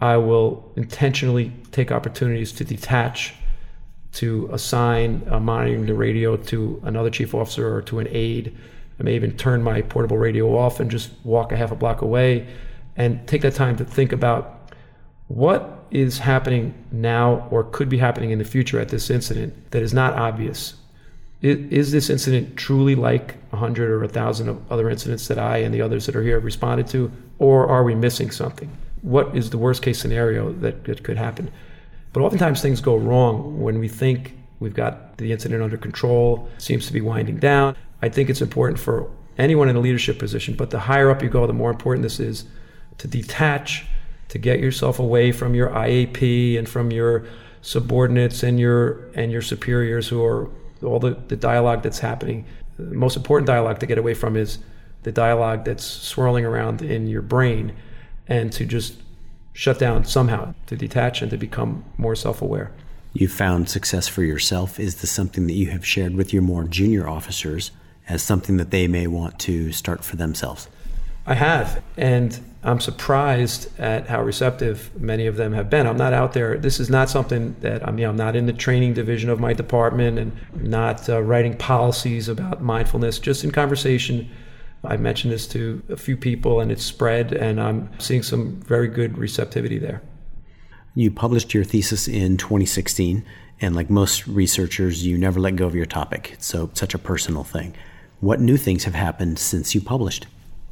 I 0.00 0.18
will 0.18 0.70
intentionally 0.76 1.52
take 1.72 1.90
opportunities 1.90 2.52
to 2.52 2.64
detach, 2.64 3.34
to 4.14 4.48
assign 4.52 5.26
a 5.30 5.40
monitoring 5.40 5.86
the 5.86 5.94
radio 5.94 6.36
to 6.36 6.80
another 6.84 7.10
chief 7.10 7.34
officer 7.34 7.74
or 7.74 7.82
to 7.82 7.98
an 7.98 8.08
aide. 8.10 8.56
I 9.00 9.02
may 9.02 9.14
even 9.14 9.36
turn 9.36 9.62
my 9.62 9.82
portable 9.82 10.18
radio 10.18 10.56
off 10.56 10.80
and 10.80 10.90
just 10.90 11.10
walk 11.24 11.52
a 11.52 11.56
half 11.56 11.72
a 11.72 11.76
block 11.76 12.02
away 12.02 12.46
and 12.96 13.26
take 13.28 13.42
that 13.42 13.54
time 13.54 13.76
to 13.76 13.84
think 13.84 14.12
about 14.12 14.72
what 15.28 15.86
is 15.90 16.18
happening 16.18 16.74
now 16.92 17.48
or 17.50 17.64
could 17.64 17.88
be 17.88 17.98
happening 17.98 18.30
in 18.30 18.38
the 18.38 18.44
future 18.44 18.80
at 18.80 18.88
this 18.88 19.10
incident 19.10 19.70
that 19.70 19.82
is 19.82 19.92
not 19.94 20.14
obvious 20.14 20.74
is 21.42 21.92
this 21.92 22.08
incident 22.08 22.56
truly 22.56 22.94
like 22.94 23.36
100 23.50 23.90
or 23.90 24.00
1,000 24.00 24.48
of 24.48 24.72
other 24.72 24.88
incidents 24.88 25.28
that 25.28 25.38
I 25.38 25.58
and 25.58 25.74
the 25.74 25.82
others 25.82 26.06
that 26.06 26.16
are 26.16 26.22
here 26.22 26.36
have 26.36 26.44
responded 26.44 26.86
to? 26.88 27.12
Or 27.38 27.68
are 27.68 27.84
we 27.84 27.94
missing 27.94 28.30
something? 28.30 28.70
What 29.02 29.36
is 29.36 29.50
the 29.50 29.58
worst 29.58 29.82
case 29.82 29.98
scenario 29.98 30.52
that, 30.54 30.84
that 30.84 31.04
could 31.04 31.16
happen? 31.16 31.50
But 32.12 32.22
oftentimes 32.22 32.62
things 32.62 32.80
go 32.80 32.96
wrong 32.96 33.60
when 33.60 33.78
we 33.78 33.88
think 33.88 34.36
we've 34.60 34.74
got 34.74 35.18
the 35.18 35.32
incident 35.32 35.62
under 35.62 35.76
control, 35.76 36.48
seems 36.58 36.86
to 36.86 36.92
be 36.92 37.02
winding 37.02 37.36
down. 37.36 37.76
I 38.00 38.08
think 38.08 38.30
it's 38.30 38.40
important 38.40 38.80
for 38.80 39.10
anyone 39.36 39.68
in 39.68 39.76
a 39.76 39.80
leadership 39.80 40.18
position, 40.18 40.54
but 40.54 40.70
the 40.70 40.80
higher 40.80 41.10
up 41.10 41.22
you 41.22 41.28
go, 41.28 41.46
the 41.46 41.52
more 41.52 41.70
important 41.70 42.02
this 42.02 42.18
is 42.18 42.44
to 42.98 43.08
detach, 43.08 43.86
to 44.28 44.38
get 44.38 44.60
yourself 44.60 44.98
away 44.98 45.32
from 45.32 45.54
your 45.54 45.68
IAP 45.68 46.58
and 46.58 46.68
from 46.68 46.90
your 46.90 47.26
subordinates 47.62 48.42
and 48.42 48.60
your 48.60 49.10
and 49.14 49.32
your 49.32 49.42
superiors 49.42 50.08
who 50.08 50.24
are 50.24 50.48
all 50.82 51.00
the, 51.00 51.10
the 51.28 51.36
dialogue 51.36 51.82
that's 51.82 51.98
happening. 51.98 52.44
The 52.78 52.94
most 52.94 53.16
important 53.16 53.46
dialogue 53.46 53.78
to 53.80 53.86
get 53.86 53.98
away 53.98 54.14
from 54.14 54.36
is 54.36 54.58
the 55.02 55.12
dialogue 55.12 55.64
that's 55.64 55.84
swirling 55.84 56.44
around 56.44 56.82
in 56.82 57.06
your 57.06 57.22
brain 57.22 57.74
and 58.28 58.52
to 58.52 58.64
just 58.64 58.94
shut 59.52 59.78
down 59.78 60.04
somehow, 60.04 60.54
to 60.66 60.76
detach 60.76 61.22
and 61.22 61.30
to 61.30 61.36
become 61.36 61.84
more 61.96 62.14
self 62.14 62.42
aware. 62.42 62.70
You 63.12 63.28
found 63.28 63.70
success 63.70 64.06
for 64.06 64.22
yourself. 64.22 64.78
Is 64.78 65.00
this 65.00 65.10
something 65.10 65.46
that 65.46 65.54
you 65.54 65.70
have 65.70 65.86
shared 65.86 66.14
with 66.14 66.32
your 66.32 66.42
more 66.42 66.64
junior 66.64 67.08
officers 67.08 67.70
as 68.08 68.22
something 68.22 68.58
that 68.58 68.70
they 68.70 68.86
may 68.86 69.06
want 69.06 69.38
to 69.40 69.72
start 69.72 70.04
for 70.04 70.16
themselves? 70.16 70.68
I 71.26 71.34
have. 71.34 71.82
And 71.96 72.38
I'm 72.62 72.80
surprised 72.80 73.68
at 73.78 74.08
how 74.08 74.22
receptive 74.22 74.90
many 75.00 75.26
of 75.26 75.36
them 75.36 75.52
have 75.52 75.70
been. 75.70 75.86
I'm 75.86 75.96
not 75.96 76.12
out 76.12 76.32
there. 76.32 76.58
This 76.58 76.80
is 76.80 76.90
not 76.90 77.08
something 77.08 77.54
that 77.60 77.86
I'm. 77.86 77.96
You 77.98 78.04
know, 78.04 78.10
I'm 78.10 78.16
not 78.16 78.34
in 78.34 78.46
the 78.46 78.52
training 78.52 78.94
division 78.94 79.30
of 79.30 79.38
my 79.38 79.52
department 79.52 80.18
and 80.18 80.36
not 80.54 81.08
uh, 81.08 81.22
writing 81.22 81.56
policies 81.56 82.28
about 82.28 82.62
mindfulness. 82.62 83.20
Just 83.20 83.44
in 83.44 83.52
conversation, 83.52 84.28
I 84.84 84.96
mentioned 84.96 85.32
this 85.32 85.46
to 85.48 85.80
a 85.88 85.96
few 85.96 86.16
people, 86.16 86.60
and 86.60 86.72
it's 86.72 86.84
spread, 86.84 87.32
and 87.32 87.60
I'm 87.60 87.88
seeing 87.98 88.24
some 88.24 88.60
very 88.62 88.88
good 88.88 89.16
receptivity 89.16 89.78
there. 89.78 90.02
You 90.94 91.12
published 91.12 91.54
your 91.54 91.62
thesis 91.62 92.08
in 92.08 92.36
2016, 92.36 93.24
and 93.60 93.76
like 93.76 93.90
most 93.90 94.26
researchers, 94.26 95.06
you 95.06 95.18
never 95.18 95.38
let 95.38 95.54
go 95.54 95.66
of 95.66 95.74
your 95.74 95.86
topic. 95.86 96.30
It's 96.32 96.46
so 96.46 96.70
such 96.74 96.94
a 96.94 96.98
personal 96.98 97.44
thing. 97.44 97.74
What 98.18 98.40
new 98.40 98.56
things 98.56 98.84
have 98.84 98.94
happened 98.94 99.38
since 99.38 99.74
you 99.74 99.80
published? 99.80 100.26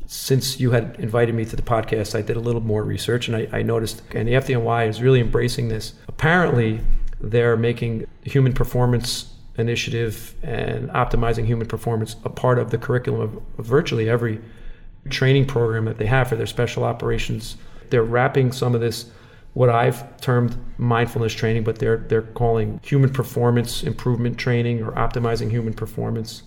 Since 0.06 0.60
you 0.60 0.70
had 0.70 0.96
invited 0.98 1.34
me 1.34 1.44
to 1.44 1.56
the 1.56 1.62
podcast, 1.62 2.16
I 2.16 2.22
did 2.22 2.36
a 2.36 2.40
little 2.40 2.60
more 2.60 2.82
research 2.82 3.28
and 3.28 3.36
I, 3.36 3.48
I 3.58 3.62
noticed, 3.62 4.02
and 4.14 4.28
the 4.28 4.32
FDNY 4.32 4.88
is 4.88 5.02
really 5.02 5.20
embracing 5.20 5.68
this. 5.68 5.94
Apparently, 6.08 6.80
they're 7.20 7.56
making 7.56 8.06
human 8.22 8.52
performance 8.52 9.32
initiative 9.56 10.34
and 10.42 10.90
optimizing 10.90 11.46
human 11.46 11.66
performance 11.66 12.16
a 12.24 12.28
part 12.28 12.58
of 12.58 12.70
the 12.70 12.78
curriculum 12.78 13.20
of, 13.20 13.36
of 13.58 13.64
virtually 13.64 14.08
every 14.08 14.40
training 15.10 15.46
program 15.46 15.84
that 15.84 15.98
they 15.98 16.06
have 16.06 16.28
for 16.28 16.36
their 16.36 16.46
special 16.46 16.84
operations. 16.84 17.56
They're 17.90 18.02
wrapping 18.02 18.52
some 18.52 18.74
of 18.74 18.80
this 18.80 19.10
what 19.52 19.70
I've 19.70 20.20
termed 20.20 20.56
mindfulness 20.78 21.32
training, 21.32 21.62
but 21.62 21.78
they're 21.78 21.98
they're 21.98 22.22
calling 22.22 22.80
human 22.82 23.10
performance 23.10 23.84
improvement 23.84 24.36
training 24.36 24.82
or 24.82 24.92
optimizing 24.92 25.50
human 25.50 25.74
performance. 25.74 26.42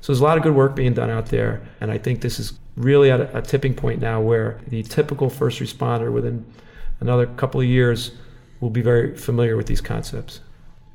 So 0.00 0.12
there's 0.12 0.20
a 0.20 0.24
lot 0.24 0.36
of 0.36 0.44
good 0.44 0.54
work 0.54 0.76
being 0.76 0.94
done 0.94 1.10
out 1.10 1.26
there, 1.26 1.66
and 1.80 1.90
I 1.90 1.98
think 1.98 2.20
this 2.20 2.38
is 2.38 2.58
really 2.76 3.10
at 3.10 3.20
a, 3.20 3.38
a 3.38 3.42
tipping 3.42 3.74
point 3.74 4.00
now 4.00 4.20
where 4.20 4.60
the 4.68 4.82
typical 4.82 5.30
first 5.30 5.60
responder 5.60 6.12
within 6.12 6.44
another 7.00 7.26
couple 7.26 7.60
of 7.60 7.66
years 7.66 8.12
will 8.60 8.70
be 8.70 8.82
very 8.82 9.16
familiar 9.16 9.56
with 9.56 9.66
these 9.66 9.80
concepts. 9.80 10.40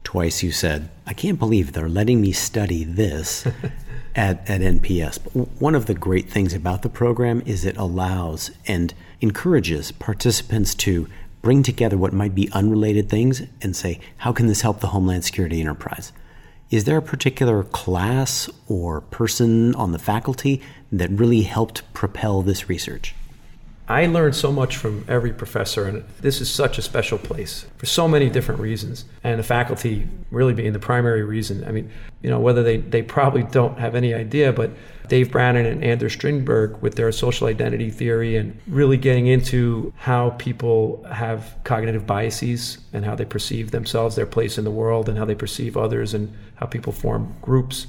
Twice 0.03 0.41
you 0.41 0.51
said, 0.51 0.89
I 1.05 1.13
can't 1.13 1.37
believe 1.37 1.73
they're 1.73 1.89
letting 1.89 2.21
me 2.21 2.31
study 2.31 2.83
this 2.83 3.45
at, 4.15 4.49
at 4.49 4.61
NPS. 4.61 5.19
But 5.23 5.61
one 5.61 5.75
of 5.75 5.85
the 5.85 5.93
great 5.93 6.29
things 6.29 6.53
about 6.53 6.81
the 6.81 6.89
program 6.89 7.43
is 7.45 7.65
it 7.65 7.77
allows 7.77 8.51
and 8.65 8.93
encourages 9.21 9.91
participants 9.91 10.73
to 10.75 11.07
bring 11.41 11.63
together 11.63 11.97
what 11.97 12.13
might 12.13 12.35
be 12.35 12.51
unrelated 12.51 13.09
things 13.09 13.43
and 13.61 13.75
say, 13.75 13.99
how 14.17 14.33
can 14.33 14.47
this 14.47 14.61
help 14.61 14.79
the 14.79 14.87
Homeland 14.87 15.23
Security 15.23 15.61
enterprise? 15.61 16.11
Is 16.71 16.83
there 16.83 16.97
a 16.97 17.01
particular 17.01 17.63
class 17.63 18.47
or 18.67 19.01
person 19.01 19.73
on 19.73 19.91
the 19.91 19.97
faculty 19.97 20.61
that 20.91 21.09
really 21.09 21.41
helped 21.41 21.81
propel 21.95 22.43
this 22.43 22.69
research? 22.69 23.15
I 23.89 24.05
learned 24.05 24.35
so 24.35 24.51
much 24.51 24.77
from 24.77 25.03
every 25.07 25.33
professor, 25.33 25.85
and 25.85 26.03
this 26.21 26.41
is 26.41 26.51
such 26.51 26.77
a 26.77 26.81
special 26.83 27.17
place 27.17 27.65
for 27.77 27.87
so 27.87 28.07
many 28.07 28.29
different 28.29 28.61
reasons. 28.61 29.05
And 29.23 29.39
the 29.39 29.43
faculty 29.43 30.07
really 30.29 30.53
being 30.53 30.73
the 30.73 30.79
primary 30.79 31.23
reason. 31.23 31.63
I 31.65 31.71
mean, 31.71 31.89
you 32.21 32.29
know, 32.29 32.39
whether 32.39 32.61
they, 32.61 32.77
they 32.77 33.01
probably 33.01 33.41
don't 33.41 33.79
have 33.79 33.95
any 33.95 34.13
idea, 34.13 34.53
but 34.53 34.69
Dave 35.07 35.31
Brannan 35.31 35.65
and 35.65 35.83
Anders 35.83 36.13
Strindberg 36.13 36.79
with 36.83 36.97
their 36.97 37.11
social 37.11 37.47
identity 37.47 37.89
theory 37.89 38.35
and 38.35 38.59
really 38.67 38.95
getting 38.95 39.25
into 39.25 39.91
how 39.97 40.29
people 40.37 41.03
have 41.11 41.57
cognitive 41.63 42.05
biases 42.05 42.77
and 42.93 43.03
how 43.03 43.15
they 43.15 43.25
perceive 43.25 43.71
themselves, 43.71 44.15
their 44.15 44.27
place 44.27 44.59
in 44.59 44.65
the 44.65 44.71
world, 44.71 45.09
and 45.09 45.17
how 45.17 45.25
they 45.25 45.33
perceive 45.33 45.75
others 45.75 46.13
and 46.13 46.31
how 46.57 46.67
people 46.67 46.93
form 46.93 47.35
groups. 47.41 47.87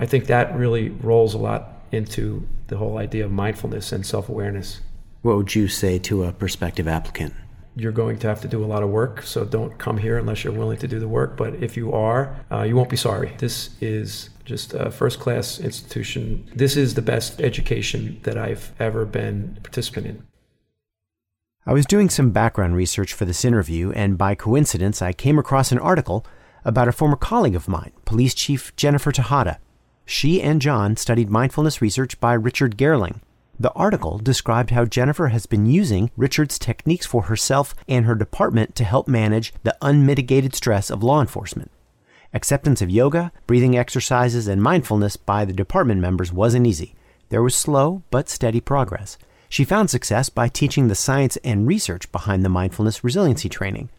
I 0.00 0.06
think 0.06 0.26
that 0.26 0.56
really 0.56 0.88
rolls 0.88 1.34
a 1.34 1.38
lot 1.38 1.84
into 1.92 2.44
the 2.66 2.78
whole 2.78 2.98
idea 2.98 3.24
of 3.24 3.30
mindfulness 3.30 3.92
and 3.92 4.04
self 4.04 4.28
awareness. 4.28 4.80
What 5.26 5.38
would 5.38 5.56
you 5.56 5.66
say 5.66 5.98
to 5.98 6.22
a 6.22 6.32
prospective 6.32 6.86
applicant? 6.86 7.34
You're 7.74 7.90
going 7.90 8.16
to 8.20 8.28
have 8.28 8.40
to 8.42 8.46
do 8.46 8.64
a 8.64 8.64
lot 8.64 8.84
of 8.84 8.90
work, 8.90 9.22
so 9.22 9.44
don't 9.44 9.76
come 9.76 9.98
here 9.98 10.18
unless 10.18 10.44
you're 10.44 10.52
willing 10.52 10.78
to 10.78 10.86
do 10.86 11.00
the 11.00 11.08
work. 11.08 11.36
But 11.36 11.56
if 11.56 11.76
you 11.76 11.92
are, 11.92 12.36
uh, 12.48 12.62
you 12.62 12.76
won't 12.76 12.90
be 12.90 12.96
sorry. 12.96 13.34
This 13.38 13.70
is 13.80 14.30
just 14.44 14.72
a 14.72 14.88
first 14.88 15.18
class 15.18 15.58
institution. 15.58 16.48
This 16.54 16.76
is 16.76 16.94
the 16.94 17.02
best 17.02 17.40
education 17.40 18.20
that 18.22 18.38
I've 18.38 18.72
ever 18.78 19.04
been 19.04 19.56
a 19.58 19.60
participant 19.62 20.06
in. 20.06 20.22
I 21.66 21.72
was 21.72 21.86
doing 21.86 22.08
some 22.08 22.30
background 22.30 22.76
research 22.76 23.12
for 23.12 23.24
this 23.24 23.44
interview, 23.44 23.90
and 23.90 24.16
by 24.16 24.36
coincidence, 24.36 25.02
I 25.02 25.12
came 25.12 25.40
across 25.40 25.72
an 25.72 25.80
article 25.80 26.24
about 26.64 26.86
a 26.86 26.92
former 26.92 27.16
colleague 27.16 27.56
of 27.56 27.66
mine, 27.66 27.90
Police 28.04 28.32
Chief 28.32 28.76
Jennifer 28.76 29.10
Tejada. 29.10 29.58
She 30.04 30.40
and 30.40 30.62
John 30.62 30.96
studied 30.96 31.30
mindfulness 31.30 31.82
research 31.82 32.20
by 32.20 32.34
Richard 32.34 32.78
Goerling, 32.78 33.22
the 33.58 33.72
article 33.72 34.18
described 34.18 34.70
how 34.70 34.84
Jennifer 34.84 35.28
has 35.28 35.46
been 35.46 35.66
using 35.66 36.10
Richard's 36.16 36.58
techniques 36.58 37.06
for 37.06 37.22
herself 37.22 37.74
and 37.88 38.04
her 38.04 38.14
department 38.14 38.74
to 38.76 38.84
help 38.84 39.08
manage 39.08 39.52
the 39.62 39.76
unmitigated 39.80 40.54
stress 40.54 40.90
of 40.90 41.02
law 41.02 41.20
enforcement. 41.20 41.70
Acceptance 42.34 42.82
of 42.82 42.90
yoga, 42.90 43.32
breathing 43.46 43.76
exercises, 43.78 44.46
and 44.46 44.62
mindfulness 44.62 45.16
by 45.16 45.44
the 45.44 45.52
department 45.52 46.00
members 46.00 46.32
wasn't 46.32 46.66
easy. 46.66 46.94
There 47.30 47.42
was 47.42 47.54
slow 47.54 48.02
but 48.10 48.28
steady 48.28 48.60
progress. 48.60 49.16
She 49.48 49.64
found 49.64 49.88
success 49.88 50.28
by 50.28 50.48
teaching 50.48 50.88
the 50.88 50.94
science 50.94 51.36
and 51.38 51.66
research 51.66 52.10
behind 52.12 52.44
the 52.44 52.50
mindfulness 52.50 53.02
resiliency 53.02 53.48
training. 53.48 53.90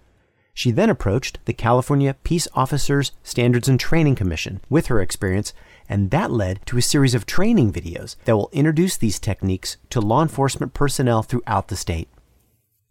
She 0.53 0.71
then 0.71 0.89
approached 0.89 1.39
the 1.45 1.53
California 1.53 2.15
Peace 2.23 2.47
Officers 2.53 3.11
Standards 3.23 3.67
and 3.67 3.79
Training 3.79 4.15
Commission 4.15 4.59
with 4.69 4.87
her 4.87 5.01
experience, 5.01 5.53
and 5.89 6.11
that 6.11 6.31
led 6.31 6.65
to 6.65 6.77
a 6.77 6.81
series 6.81 7.15
of 7.15 7.25
training 7.25 7.71
videos 7.71 8.15
that 8.25 8.35
will 8.35 8.49
introduce 8.51 8.97
these 8.97 9.19
techniques 9.19 9.77
to 9.89 10.01
law 10.01 10.21
enforcement 10.21 10.73
personnel 10.73 11.23
throughout 11.23 11.67
the 11.67 11.75
state. 11.75 12.09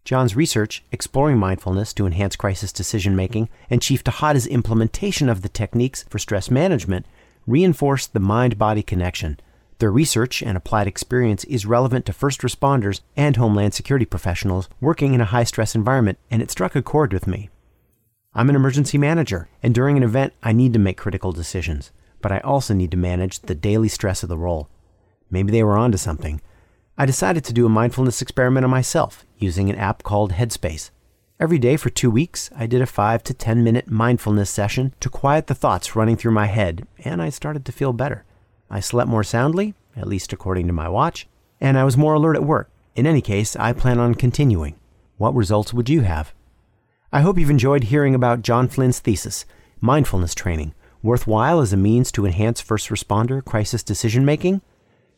John's 0.04 0.36
research, 0.36 0.84
exploring 0.92 1.36
mindfulness 1.36 1.92
to 1.94 2.06
enhance 2.06 2.36
crisis 2.36 2.72
decision 2.72 3.16
making, 3.16 3.48
and 3.68 3.82
Chief 3.82 4.04
Tejada's 4.04 4.46
implementation 4.46 5.28
of 5.28 5.42
the 5.42 5.48
techniques 5.48 6.04
for 6.08 6.18
stress 6.20 6.50
management 6.50 7.06
reinforced 7.46 8.12
the 8.12 8.20
mind 8.20 8.56
body 8.56 8.82
connection. 8.82 9.40
Their 9.78 9.90
research 9.90 10.42
and 10.42 10.56
applied 10.56 10.86
experience 10.86 11.44
is 11.44 11.66
relevant 11.66 12.06
to 12.06 12.12
first 12.12 12.40
responders 12.40 13.00
and 13.16 13.36
homeland 13.36 13.74
security 13.74 14.06
professionals 14.06 14.68
working 14.80 15.12
in 15.12 15.20
a 15.20 15.26
high 15.26 15.44
stress 15.44 15.74
environment, 15.74 16.18
and 16.30 16.40
it 16.40 16.50
struck 16.50 16.76
a 16.76 16.82
chord 16.82 17.12
with 17.12 17.26
me. 17.26 17.50
I'm 18.32 18.48
an 18.48 18.56
emergency 18.56 18.98
manager, 18.98 19.48
and 19.62 19.74
during 19.74 19.96
an 19.96 20.02
event, 20.02 20.34
I 20.42 20.52
need 20.52 20.72
to 20.74 20.78
make 20.78 20.96
critical 20.96 21.32
decisions, 21.32 21.90
but 22.20 22.32
I 22.32 22.38
also 22.38 22.74
need 22.74 22.90
to 22.90 22.96
manage 22.96 23.40
the 23.40 23.54
daily 23.54 23.88
stress 23.88 24.22
of 24.22 24.28
the 24.28 24.38
role. 24.38 24.68
Maybe 25.30 25.52
they 25.52 25.62
were 25.62 25.76
onto 25.76 25.98
something. 25.98 26.40
I 26.98 27.06
decided 27.06 27.44
to 27.44 27.52
do 27.52 27.66
a 27.66 27.70
mindfulness 27.70 28.22
experiment 28.22 28.64
on 28.64 28.70
myself 28.70 29.26
using 29.38 29.68
an 29.68 29.76
app 29.76 30.02
called 30.02 30.32
Headspace. 30.32 30.90
Every 31.38 31.58
day 31.58 31.76
for 31.76 31.90
two 31.90 32.10
weeks, 32.10 32.48
I 32.56 32.66
did 32.66 32.80
a 32.80 32.86
5 32.86 33.22
to 33.24 33.34
10 33.34 33.62
minute 33.62 33.90
mindfulness 33.90 34.48
session 34.48 34.94
to 35.00 35.10
quiet 35.10 35.48
the 35.48 35.54
thoughts 35.54 35.94
running 35.94 36.16
through 36.16 36.32
my 36.32 36.46
head, 36.46 36.86
and 37.04 37.20
I 37.20 37.28
started 37.28 37.66
to 37.66 37.72
feel 37.72 37.92
better. 37.92 38.24
I 38.70 38.80
slept 38.80 39.10
more 39.10 39.22
soundly, 39.22 39.74
at 39.94 40.08
least 40.08 40.32
according 40.32 40.66
to 40.68 40.72
my 40.72 40.88
watch, 40.88 41.28
and 41.60 41.78
I 41.78 41.84
was 41.84 41.96
more 41.96 42.14
alert 42.14 42.36
at 42.36 42.44
work. 42.44 42.70
In 42.94 43.06
any 43.06 43.20
case, 43.20 43.54
I 43.56 43.74
plan 43.74 44.00
on 44.00 44.14
continuing. 44.14 44.76
What 45.18 45.34
results 45.34 45.74
would 45.74 45.90
you 45.90 46.00
have? 46.00 46.32
I 47.12 47.20
hope 47.20 47.38
you've 47.38 47.50
enjoyed 47.50 47.84
hearing 47.84 48.14
about 48.14 48.40
John 48.40 48.68
Flynn's 48.68 49.00
thesis, 49.00 49.44
Mindfulness 49.80 50.34
Training, 50.34 50.74
worthwhile 51.06 51.60
as 51.60 51.72
a 51.72 51.76
means 51.76 52.12
to 52.12 52.26
enhance 52.26 52.60
first 52.60 52.88
responder 52.88 53.42
crisis 53.42 53.82
decision 53.82 54.24
making. 54.24 54.60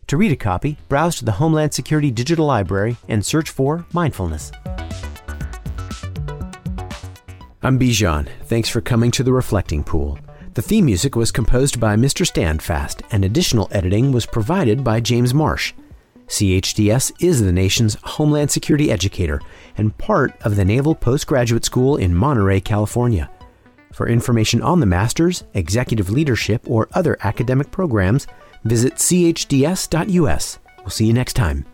To 0.09 0.17
read 0.17 0.31
a 0.31 0.37
copy, 0.37 0.77
browse 0.89 1.17
to 1.17 1.25
the 1.25 1.33
Homeland 1.33 1.75
Security 1.75 2.11
Digital 2.11 2.47
Library 2.47 2.97
and 3.09 3.25
search 3.25 3.51
for 3.51 3.87
Mindfulness. 3.93 4.53
I'm 7.63 7.79
Bijan. 7.79 8.29
Thanks 8.45 8.69
for 8.69 8.81
coming 8.81 9.11
to 9.13 9.23
the 9.23 9.33
Reflecting 9.33 9.83
Pool. 9.83 10.19
The 10.55 10.63
theme 10.63 10.85
music 10.85 11.17
was 11.17 11.33
composed 11.33 11.81
by 11.81 11.97
Mr. 11.97 12.27
Standfast, 12.27 13.03
and 13.11 13.25
additional 13.25 13.69
editing 13.71 14.13
was 14.13 14.27
provided 14.27 14.85
by 14.85 15.01
James 15.01 15.35
Marsh. 15.35 15.73
CHDS 16.29 17.13
is 17.21 17.41
the 17.41 17.53
nation's 17.53 17.97
Homeland 18.03 18.51
Security 18.51 18.91
educator 18.91 19.41
and 19.77 19.97
part 19.99 20.33
of 20.43 20.57
the 20.57 20.65
Naval 20.65 20.95
Postgraduate 20.95 21.65
School 21.65 21.97
in 21.97 22.15
Monterey, 22.15 22.61
California. 22.61 23.31
For 23.93 24.09
information 24.09 24.63
on 24.63 24.81
the 24.81 24.87
Masters, 24.87 25.45
Executive 25.55 26.11
Leadership, 26.11 26.63
or 26.67 26.89
other 26.93 27.17
academic 27.23 27.71
programs, 27.71 28.27
visit 28.65 28.95
chds.us. 28.95 30.59
We'll 30.79 30.91
see 30.91 31.07
you 31.07 31.13
next 31.13 31.35
time. 31.35 31.65